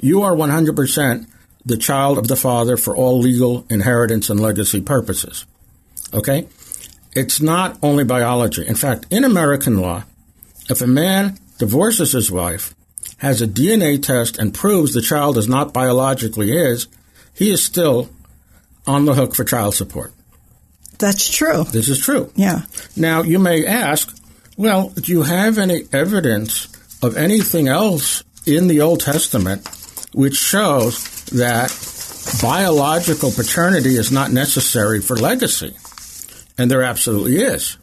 you 0.00 0.22
are 0.22 0.32
100% 0.32 1.26
the 1.66 1.76
child 1.76 2.18
of 2.18 2.28
the 2.28 2.36
father 2.36 2.76
for 2.76 2.94
all 2.94 3.18
legal 3.18 3.66
inheritance 3.68 4.30
and 4.30 4.38
legacy 4.38 4.80
purposes. 4.80 5.44
Okay? 6.14 6.46
It's 7.14 7.40
not 7.40 7.80
only 7.82 8.04
biology. 8.04 8.64
In 8.64 8.76
fact, 8.76 9.06
in 9.10 9.24
American 9.24 9.80
law, 9.80 10.04
if 10.70 10.80
a 10.80 10.86
man 10.86 11.36
divorces 11.58 12.12
his 12.12 12.30
wife, 12.30 12.76
has 13.16 13.42
a 13.42 13.48
DNA 13.48 14.00
test, 14.00 14.38
and 14.38 14.54
proves 14.54 14.94
the 14.94 15.02
child 15.02 15.36
is 15.36 15.48
not 15.48 15.74
biologically 15.74 16.50
his, 16.50 16.86
he 17.38 17.50
is 17.50 17.64
still 17.64 18.10
on 18.86 19.04
the 19.04 19.14
hook 19.14 19.34
for 19.34 19.44
child 19.44 19.74
support. 19.74 20.12
That's 20.98 21.30
true. 21.30 21.64
This 21.64 21.88
is 21.88 22.00
true. 22.00 22.32
Yeah. 22.34 22.62
Now, 22.96 23.22
you 23.22 23.38
may 23.38 23.64
ask, 23.64 24.12
well, 24.56 24.88
do 24.90 25.12
you 25.12 25.22
have 25.22 25.56
any 25.56 25.84
evidence 25.92 26.66
of 27.00 27.16
anything 27.16 27.68
else 27.68 28.24
in 28.44 28.66
the 28.66 28.80
Old 28.80 29.00
Testament 29.00 29.68
which 30.12 30.36
shows 30.36 31.24
that 31.26 31.70
biological 32.42 33.30
paternity 33.30 33.94
is 33.94 34.10
not 34.10 34.32
necessary 34.32 35.00
for 35.00 35.14
legacy? 35.16 35.76
And 36.58 36.68
there 36.68 36.82
absolutely 36.82 37.36
is. 37.36 37.78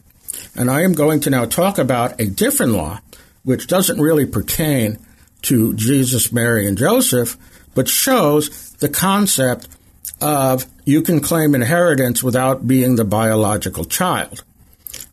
And 0.54 0.70
I 0.70 0.82
am 0.82 0.94
going 0.94 1.22
to 1.22 1.30
now 1.30 1.46
talk 1.46 1.78
about 1.78 2.20
a 2.20 2.26
different 2.26 2.74
law 2.74 3.00
which 3.44 3.68
doesn't 3.68 4.02
really 4.02 4.26
pertain 4.26 4.98
to 5.44 5.74
Jesus, 5.76 6.34
Mary, 6.34 6.68
and 6.68 6.78
Joseph, 6.78 7.38
but 7.74 7.88
shows 7.88 8.65
the 8.80 8.90
concept 8.90 9.68
of 10.22 10.66
you 10.86 11.02
can 11.02 11.20
claim 11.20 11.56
inheritance 11.56 12.24
without 12.24 12.68
being 12.68 12.96
the 12.96 13.06
biological 13.06 13.86
child. 13.86 14.44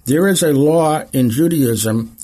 There 0.04 0.28
is 0.28 0.42
a 0.42 0.52
law 0.52 1.04
in 1.12 1.30
Judaism. 1.30 2.16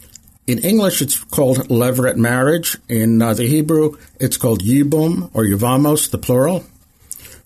In 0.46 0.58
English, 0.58 1.02
it's 1.02 1.22
called 1.24 1.68
levirate 1.68 2.16
marriage. 2.16 2.76
In 2.88 3.20
uh, 3.22 3.34
the 3.34 3.46
Hebrew, 3.46 3.96
it's 4.18 4.36
called 4.36 4.62
yibum 4.62 5.30
or 5.34 5.44
yivamos, 5.44 6.10
the 6.10 6.18
plural. 6.18 6.64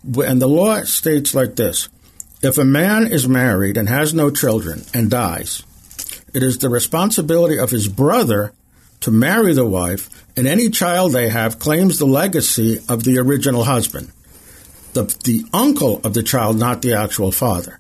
And 0.05 0.41
the 0.41 0.49
law 0.49 0.83
states 0.83 1.35
like 1.35 1.57
this 1.57 1.89
If 2.43 2.59
a 2.59 2.65
man 2.65 3.07
is 3.07 3.29
married 3.29 3.77
and 3.77 3.89
has 3.89 4.15
no 4.15 4.31
children 4.31 4.83
and 4.95 5.11
dies, 5.11 5.63
it 6.33 6.43
is 6.43 6.59
the 6.59 6.71
responsibility 6.71 7.59
of 7.59 7.71
his 7.71 7.89
brother 7.89 8.53
to 9.01 9.11
marry 9.11 9.53
the 9.53 9.67
wife, 9.67 10.22
and 10.37 10.47
any 10.47 10.71
child 10.71 11.13
they 11.13 11.29
have 11.29 11.59
claims 11.59 11.99
the 11.99 12.07
legacy 12.07 12.81
of 12.89 13.05
the 13.05 13.19
original 13.19 13.65
husband, 13.65 14.11
the, 14.95 15.05
the 15.25 15.45
uncle 15.53 16.01
of 16.05 16.15
the 16.15 16.23
child, 16.23 16.59
not 16.59 16.83
the 16.83 16.95
actual 16.95 17.33
father. 17.33 17.79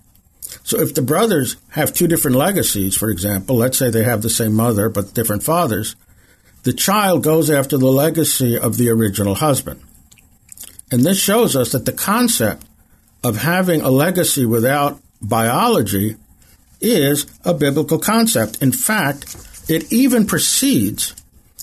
So 0.64 0.78
if 0.78 0.94
the 0.94 1.02
brothers 1.02 1.56
have 1.70 1.94
two 1.94 2.06
different 2.06 2.36
legacies, 2.36 2.96
for 2.96 3.10
example, 3.10 3.56
let's 3.56 3.78
say 3.78 3.90
they 3.90 4.04
have 4.04 4.22
the 4.22 4.30
same 4.30 4.54
mother 4.54 4.88
but 4.88 5.14
different 5.14 5.42
fathers, 5.42 5.96
the 6.62 6.72
child 6.72 7.24
goes 7.24 7.50
after 7.50 7.76
the 7.76 7.86
legacy 7.86 8.58
of 8.58 8.76
the 8.76 8.88
original 8.90 9.34
husband. 9.34 9.82
And 10.90 11.04
this 11.04 11.18
shows 11.18 11.56
us 11.56 11.72
that 11.72 11.86
the 11.86 11.92
concept 11.92 12.66
of 13.24 13.38
having 13.38 13.80
a 13.80 13.90
legacy 13.90 14.44
without 14.44 15.00
biology 15.20 16.16
is 16.80 17.26
a 17.44 17.54
biblical 17.54 17.98
concept. 17.98 18.62
In 18.62 18.72
fact, 18.72 19.36
it 19.68 19.92
even 19.92 20.26
precedes, 20.26 21.14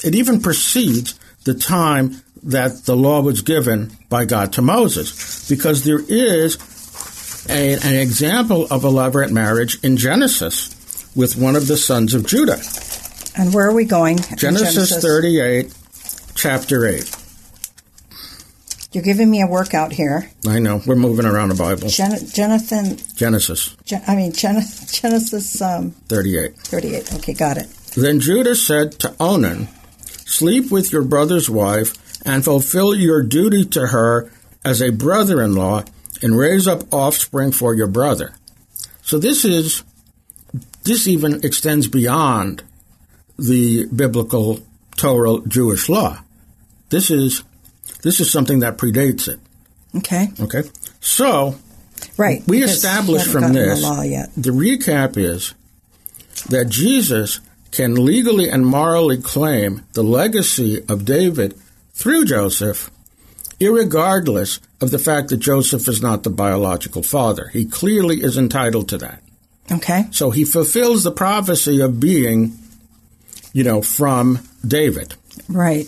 it 0.03 0.15
even 0.15 0.41
precedes 0.41 1.19
the 1.43 1.53
time 1.53 2.21
that 2.43 2.85
the 2.85 2.95
law 2.95 3.21
was 3.21 3.41
given 3.41 3.91
by 4.09 4.25
God 4.25 4.53
to 4.53 4.61
Moses, 4.61 5.47
because 5.49 5.83
there 5.83 5.99
is 5.99 6.57
a, 7.49 7.73
an 7.73 7.95
example 7.95 8.67
of 8.71 8.83
a 8.83 8.89
levirate 8.89 9.31
marriage 9.31 9.83
in 9.83 9.97
Genesis 9.97 10.75
with 11.15 11.35
one 11.35 11.55
of 11.55 11.67
the 11.67 11.77
sons 11.77 12.13
of 12.13 12.25
Judah. 12.25 12.59
And 13.37 13.53
where 13.53 13.67
are 13.67 13.73
we 13.73 13.85
going? 13.85 14.17
Genesis, 14.35 14.73
Genesis 14.73 15.03
38, 15.03 15.73
chapter 16.35 16.85
8. 16.85 17.15
You're 18.91 19.03
giving 19.03 19.29
me 19.29 19.41
a 19.41 19.47
workout 19.47 19.91
here. 19.91 20.31
I 20.47 20.57
know. 20.57 20.81
We're 20.85 20.95
moving 20.95 21.25
around 21.25 21.49
the 21.49 21.55
Bible. 21.55 21.89
Gen- 21.89 22.25
Jonathan. 22.27 22.97
Genesis. 23.15 23.75
Gen- 23.85 24.01
I 24.07 24.15
mean, 24.15 24.31
Gen- 24.31 24.63
Genesis 24.91 25.61
um, 25.61 25.91
38. 25.91 26.57
38. 26.57 27.13
Okay, 27.15 27.33
got 27.33 27.57
it. 27.57 27.67
Then 27.95 28.19
Judah 28.19 28.55
said 28.55 28.93
to 28.93 29.15
Onan, 29.19 29.67
Sleep 30.29 30.69
with 30.69 30.91
your 30.91 31.01
brother's 31.03 31.49
wife 31.49 31.95
and 32.23 32.45
fulfill 32.45 32.93
your 32.93 33.23
duty 33.23 33.65
to 33.65 33.87
her 33.87 34.31
as 34.63 34.79
a 34.79 34.91
brother 34.91 35.41
in 35.41 35.55
law 35.55 35.83
and 36.21 36.37
raise 36.37 36.67
up 36.67 36.83
offspring 36.93 37.51
for 37.51 37.73
your 37.73 37.87
brother. 37.87 38.35
So 39.01 39.17
this 39.17 39.43
is, 39.43 39.83
this 40.83 41.07
even 41.07 41.43
extends 41.43 41.87
beyond 41.87 42.63
the 43.39 43.87
biblical 43.87 44.59
Torah 44.97 45.41
Jewish 45.47 45.89
law. 45.89 46.19
This 46.89 47.09
is, 47.09 47.43
this 48.03 48.19
is 48.19 48.31
something 48.31 48.59
that 48.59 48.77
predates 48.77 49.27
it. 49.27 49.39
Okay. 49.95 50.27
Okay. 50.39 50.61
So, 50.99 51.55
right. 52.17 52.43
We 52.45 52.61
established 52.61 53.31
from 53.31 53.53
this, 53.53 53.81
the, 53.81 54.29
the 54.37 54.51
recap 54.51 55.17
is 55.17 55.55
that 56.49 56.69
Jesus 56.69 57.39
can 57.71 58.05
legally 58.05 58.49
and 58.49 58.65
morally 58.65 59.21
claim 59.21 59.85
the 59.93 60.03
legacy 60.03 60.83
of 60.87 61.05
David 61.05 61.55
through 61.93 62.25
Joseph, 62.25 62.89
regardless 63.59 64.59
of 64.81 64.91
the 64.91 64.99
fact 64.99 65.29
that 65.29 65.37
Joseph 65.37 65.87
is 65.87 66.01
not 66.01 66.23
the 66.23 66.29
biological 66.29 67.03
father. 67.03 67.49
He 67.49 67.65
clearly 67.65 68.23
is 68.23 68.37
entitled 68.37 68.89
to 68.89 68.97
that. 68.99 69.21
Okay. 69.71 70.05
So 70.11 70.31
he 70.31 70.45
fulfills 70.45 71.03
the 71.03 71.11
prophecy 71.11 71.81
of 71.81 71.99
being, 71.99 72.57
you 73.53 73.63
know, 73.63 73.81
from 73.81 74.39
David. 74.65 75.15
Right. 75.47 75.87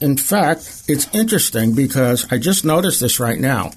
In 0.00 0.16
fact, 0.16 0.84
it's 0.86 1.12
interesting 1.12 1.74
because 1.74 2.30
I 2.32 2.38
just 2.38 2.64
noticed 2.64 3.00
this 3.00 3.18
right 3.18 3.38
now. 3.38 3.72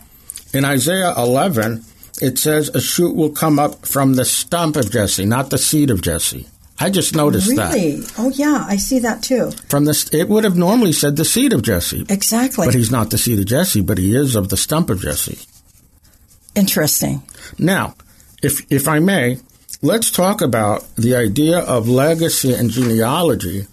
In 0.53 0.65
Isaiah 0.65 1.13
11, 1.17 1.83
it 2.21 2.37
says 2.37 2.69
a 2.69 2.81
shoot 2.81 3.15
will 3.15 3.31
come 3.31 3.59
up 3.59 3.85
from 3.85 4.13
the 4.13 4.25
stump 4.25 4.75
of 4.75 4.91
Jesse, 4.91 5.25
not 5.25 5.49
the 5.49 5.57
seed 5.57 5.89
of 5.89 6.01
Jesse. 6.01 6.47
I 6.79 6.89
just 6.89 7.15
noticed 7.15 7.47
really? 7.47 7.57
that. 7.57 7.73
Really? 7.73 8.03
Oh 8.17 8.29
yeah, 8.29 8.65
I 8.67 8.77
see 8.77 8.99
that 8.99 9.21
too. 9.21 9.51
From 9.69 9.85
this, 9.85 10.11
it 10.13 10.29
would 10.29 10.43
have 10.43 10.57
normally 10.57 10.93
said 10.93 11.15
the 11.15 11.25
seed 11.25 11.53
of 11.53 11.61
Jesse. 11.61 12.05
Exactly. 12.09 12.65
But 12.65 12.73
he's 12.73 12.91
not 12.91 13.11
the 13.11 13.17
seed 13.17 13.39
of 13.39 13.45
Jesse, 13.45 13.81
but 13.81 13.97
he 13.97 14.15
is 14.15 14.35
of 14.35 14.49
the 14.49 14.57
stump 14.57 14.89
of 14.89 15.01
Jesse. 15.01 15.39
Interesting. 16.55 17.21
Now, 17.59 17.95
if 18.41 18.65
if 18.71 18.87
I 18.87 18.99
may, 18.99 19.37
let's 19.81 20.09
talk 20.09 20.41
about 20.41 20.95
the 20.95 21.15
idea 21.15 21.59
of 21.59 21.87
legacy 21.87 22.53
and 22.53 22.69
genealogy 22.69 23.67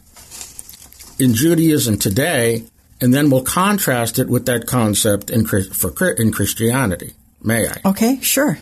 in 1.19 1.35
Judaism 1.35 1.99
today 1.99 2.65
and 3.01 3.15
then 3.15 3.31
we'll 3.31 3.43
contrast 3.43 4.19
it 4.19 4.29
with 4.29 4.47
that 4.47 4.67
concept 4.67 5.31
in, 5.31 5.47
for, 5.47 6.11
in 6.13 6.33
Christianity. 6.33 7.15
May 7.43 7.69
I? 7.69 7.89
Okay, 7.91 8.21
sure. 8.21 8.59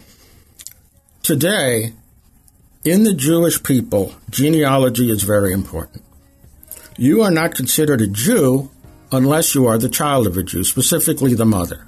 Today, 1.22 1.92
in 2.84 3.02
the 3.02 3.14
Jewish 3.14 3.62
people, 3.62 4.14
genealogy 4.30 5.10
is 5.10 5.22
very 5.22 5.52
important. 5.52 6.04
You 6.96 7.22
are 7.22 7.30
not 7.30 7.54
considered 7.54 8.00
a 8.00 8.06
Jew 8.06 8.70
unless 9.12 9.54
you 9.54 9.66
are 9.66 9.78
the 9.78 9.88
child 9.88 10.26
of 10.26 10.36
a 10.36 10.42
Jew, 10.42 10.64
specifically 10.64 11.34
the 11.34 11.44
mother. 11.44 11.86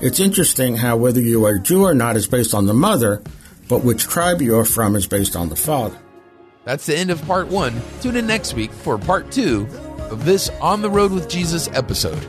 It's 0.00 0.20
interesting 0.20 0.76
how 0.76 0.96
whether 0.96 1.20
you 1.20 1.44
are 1.44 1.56
a 1.56 1.60
Jew 1.60 1.84
or 1.84 1.94
not 1.94 2.16
is 2.16 2.26
based 2.26 2.54
on 2.54 2.66
the 2.66 2.74
mother, 2.74 3.22
but 3.68 3.84
which 3.84 4.04
tribe 4.04 4.40
you 4.40 4.56
are 4.58 4.64
from 4.64 4.96
is 4.96 5.06
based 5.06 5.36
on 5.36 5.48
the 5.48 5.56
father. 5.56 5.98
That's 6.64 6.86
the 6.86 6.96
end 6.96 7.10
of 7.10 7.20
part 7.26 7.48
one. 7.48 7.80
Tune 8.00 8.16
in 8.16 8.26
next 8.26 8.54
week 8.54 8.70
for 8.70 8.98
part 8.98 9.32
two 9.32 9.66
of 10.10 10.24
this 10.24 10.50
On 10.60 10.82
the 10.82 10.90
Rhode 10.90 11.12
with 11.12 11.28
Jesus 11.28 11.68
episode. 11.72 12.24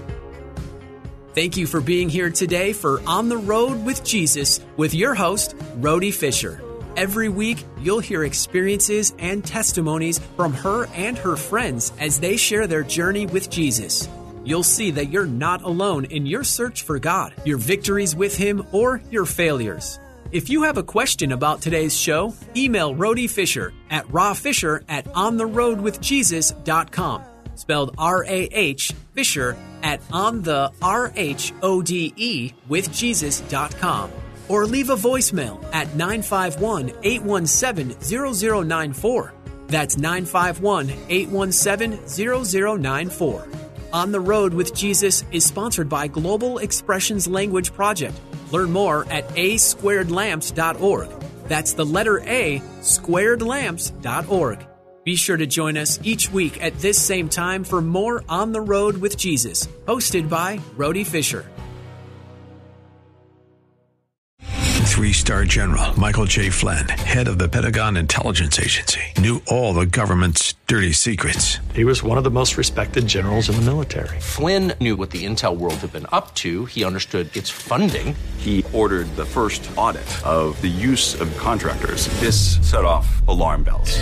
Thank 1.39 1.55
you 1.55 1.67
for 1.67 1.79
being 1.79 2.09
here 2.09 2.29
today 2.29 2.73
for 2.73 3.01
On 3.07 3.29
the 3.29 3.37
Rhode 3.37 3.85
with 3.85 4.03
Jesus 4.03 4.59
with 4.75 4.93
your 4.93 5.15
host, 5.15 5.55
Rhody 5.77 6.11
Fisher. 6.11 6.61
Every 6.97 7.29
week, 7.29 7.63
you'll 7.79 8.01
hear 8.01 8.25
experiences 8.25 9.13
and 9.19 9.41
testimonies 9.41 10.19
from 10.35 10.51
her 10.51 10.87
and 10.87 11.17
her 11.17 11.37
friends 11.37 11.93
as 11.97 12.19
they 12.19 12.35
share 12.35 12.67
their 12.67 12.83
journey 12.83 13.25
with 13.25 13.49
Jesus. 13.49 14.09
You'll 14.43 14.63
see 14.63 14.91
that 14.91 15.11
you're 15.11 15.25
not 15.25 15.61
alone 15.61 16.03
in 16.03 16.25
your 16.25 16.43
search 16.43 16.81
for 16.81 16.99
God, 16.99 17.33
your 17.45 17.57
victories 17.57 18.17
with 18.17 18.35
Him, 18.35 18.67
or 18.73 19.01
your 19.09 19.25
failures. 19.25 19.97
If 20.33 20.49
you 20.49 20.63
have 20.63 20.75
a 20.75 20.83
question 20.83 21.31
about 21.31 21.61
today's 21.61 21.97
show, 21.97 22.33
email 22.57 22.93
Rhody 22.93 23.27
Fisher 23.27 23.71
at 23.89 24.05
rawfisher 24.07 24.83
at 24.89 25.05
ontherhodewithjesus.com 25.05 27.23
spelled 27.59 27.93
R 27.97 28.23
A 28.25 28.43
H 28.51 28.91
Fisher 29.13 29.57
at 29.83 30.01
on 30.11 30.41
the 30.41 30.71
R 30.81 31.11
H 31.15 31.53
O 31.61 31.81
D 31.81 32.13
E 32.15 32.53
with 32.67 32.91
Jesus.com 32.91 34.11
or 34.47 34.65
leave 34.65 34.89
a 34.89 34.95
voicemail 34.95 35.63
at 35.73 35.95
951 35.95 36.91
817 37.03 37.95
0094. 38.01 39.33
That's 39.67 39.97
951 39.97 40.89
817 41.09 42.07
0094. 42.07 43.47
On 43.91 44.11
the 44.11 44.19
Rhode 44.19 44.53
with 44.53 44.75
Jesus 44.75 45.23
is 45.31 45.45
sponsored 45.45 45.89
by 45.89 46.07
Global 46.07 46.59
Expressions 46.59 47.27
Language 47.27 47.73
Project. 47.73 48.19
Learn 48.51 48.71
more 48.71 49.05
at 49.11 49.27
asquaredlamps.org. 49.29 51.09
That's 51.47 51.73
the 51.73 51.85
letter 51.85 52.19
A, 52.19 52.59
squaredlamps.org. 52.81 54.68
Be 55.03 55.15
sure 55.15 55.37
to 55.37 55.47
join 55.47 55.77
us 55.77 55.99
each 56.03 56.29
week 56.29 56.61
at 56.61 56.77
this 56.79 57.01
same 57.01 57.29
time 57.29 57.63
for 57.63 57.81
more 57.81 58.21
On 58.27 58.51
the 58.51 58.61
Rhode 58.61 58.97
with 58.97 59.17
Jesus, 59.17 59.67
hosted 59.85 60.27
by 60.27 60.59
Rhody 60.75 61.05
Fisher. 61.05 61.45
Three 64.99 65.13
star 65.13 65.45
general 65.45 65.97
Michael 65.97 66.25
J. 66.25 66.49
Flynn, 66.49 66.89
head 66.89 67.29
of 67.29 67.39
the 67.39 67.47
Pentagon 67.47 67.95
Intelligence 67.95 68.59
Agency, 68.59 68.99
knew 69.17 69.41
all 69.47 69.73
the 69.73 69.85
government's 69.85 70.55
dirty 70.67 70.91
secrets. 70.91 71.59
He 71.73 71.85
was 71.85 72.03
one 72.03 72.17
of 72.17 72.25
the 72.25 72.31
most 72.31 72.57
respected 72.57 73.07
generals 73.07 73.47
in 73.47 73.55
the 73.55 73.61
military. 73.61 74.19
Flynn 74.19 74.73
knew 74.81 74.97
what 74.97 75.11
the 75.11 75.25
intel 75.25 75.55
world 75.55 75.75
had 75.75 75.93
been 75.93 76.07
up 76.11 76.35
to, 76.35 76.65
he 76.65 76.83
understood 76.83 77.33
its 77.37 77.49
funding. 77.49 78.13
He 78.39 78.65
ordered 78.73 79.07
the 79.15 79.23
first 79.23 79.69
audit 79.77 80.09
of 80.25 80.59
the 80.59 80.67
use 80.67 81.19
of 81.21 81.35
contractors. 81.37 82.07
This 82.19 82.59
set 82.69 82.83
off 82.83 83.25
alarm 83.29 83.63
bells. 83.63 84.01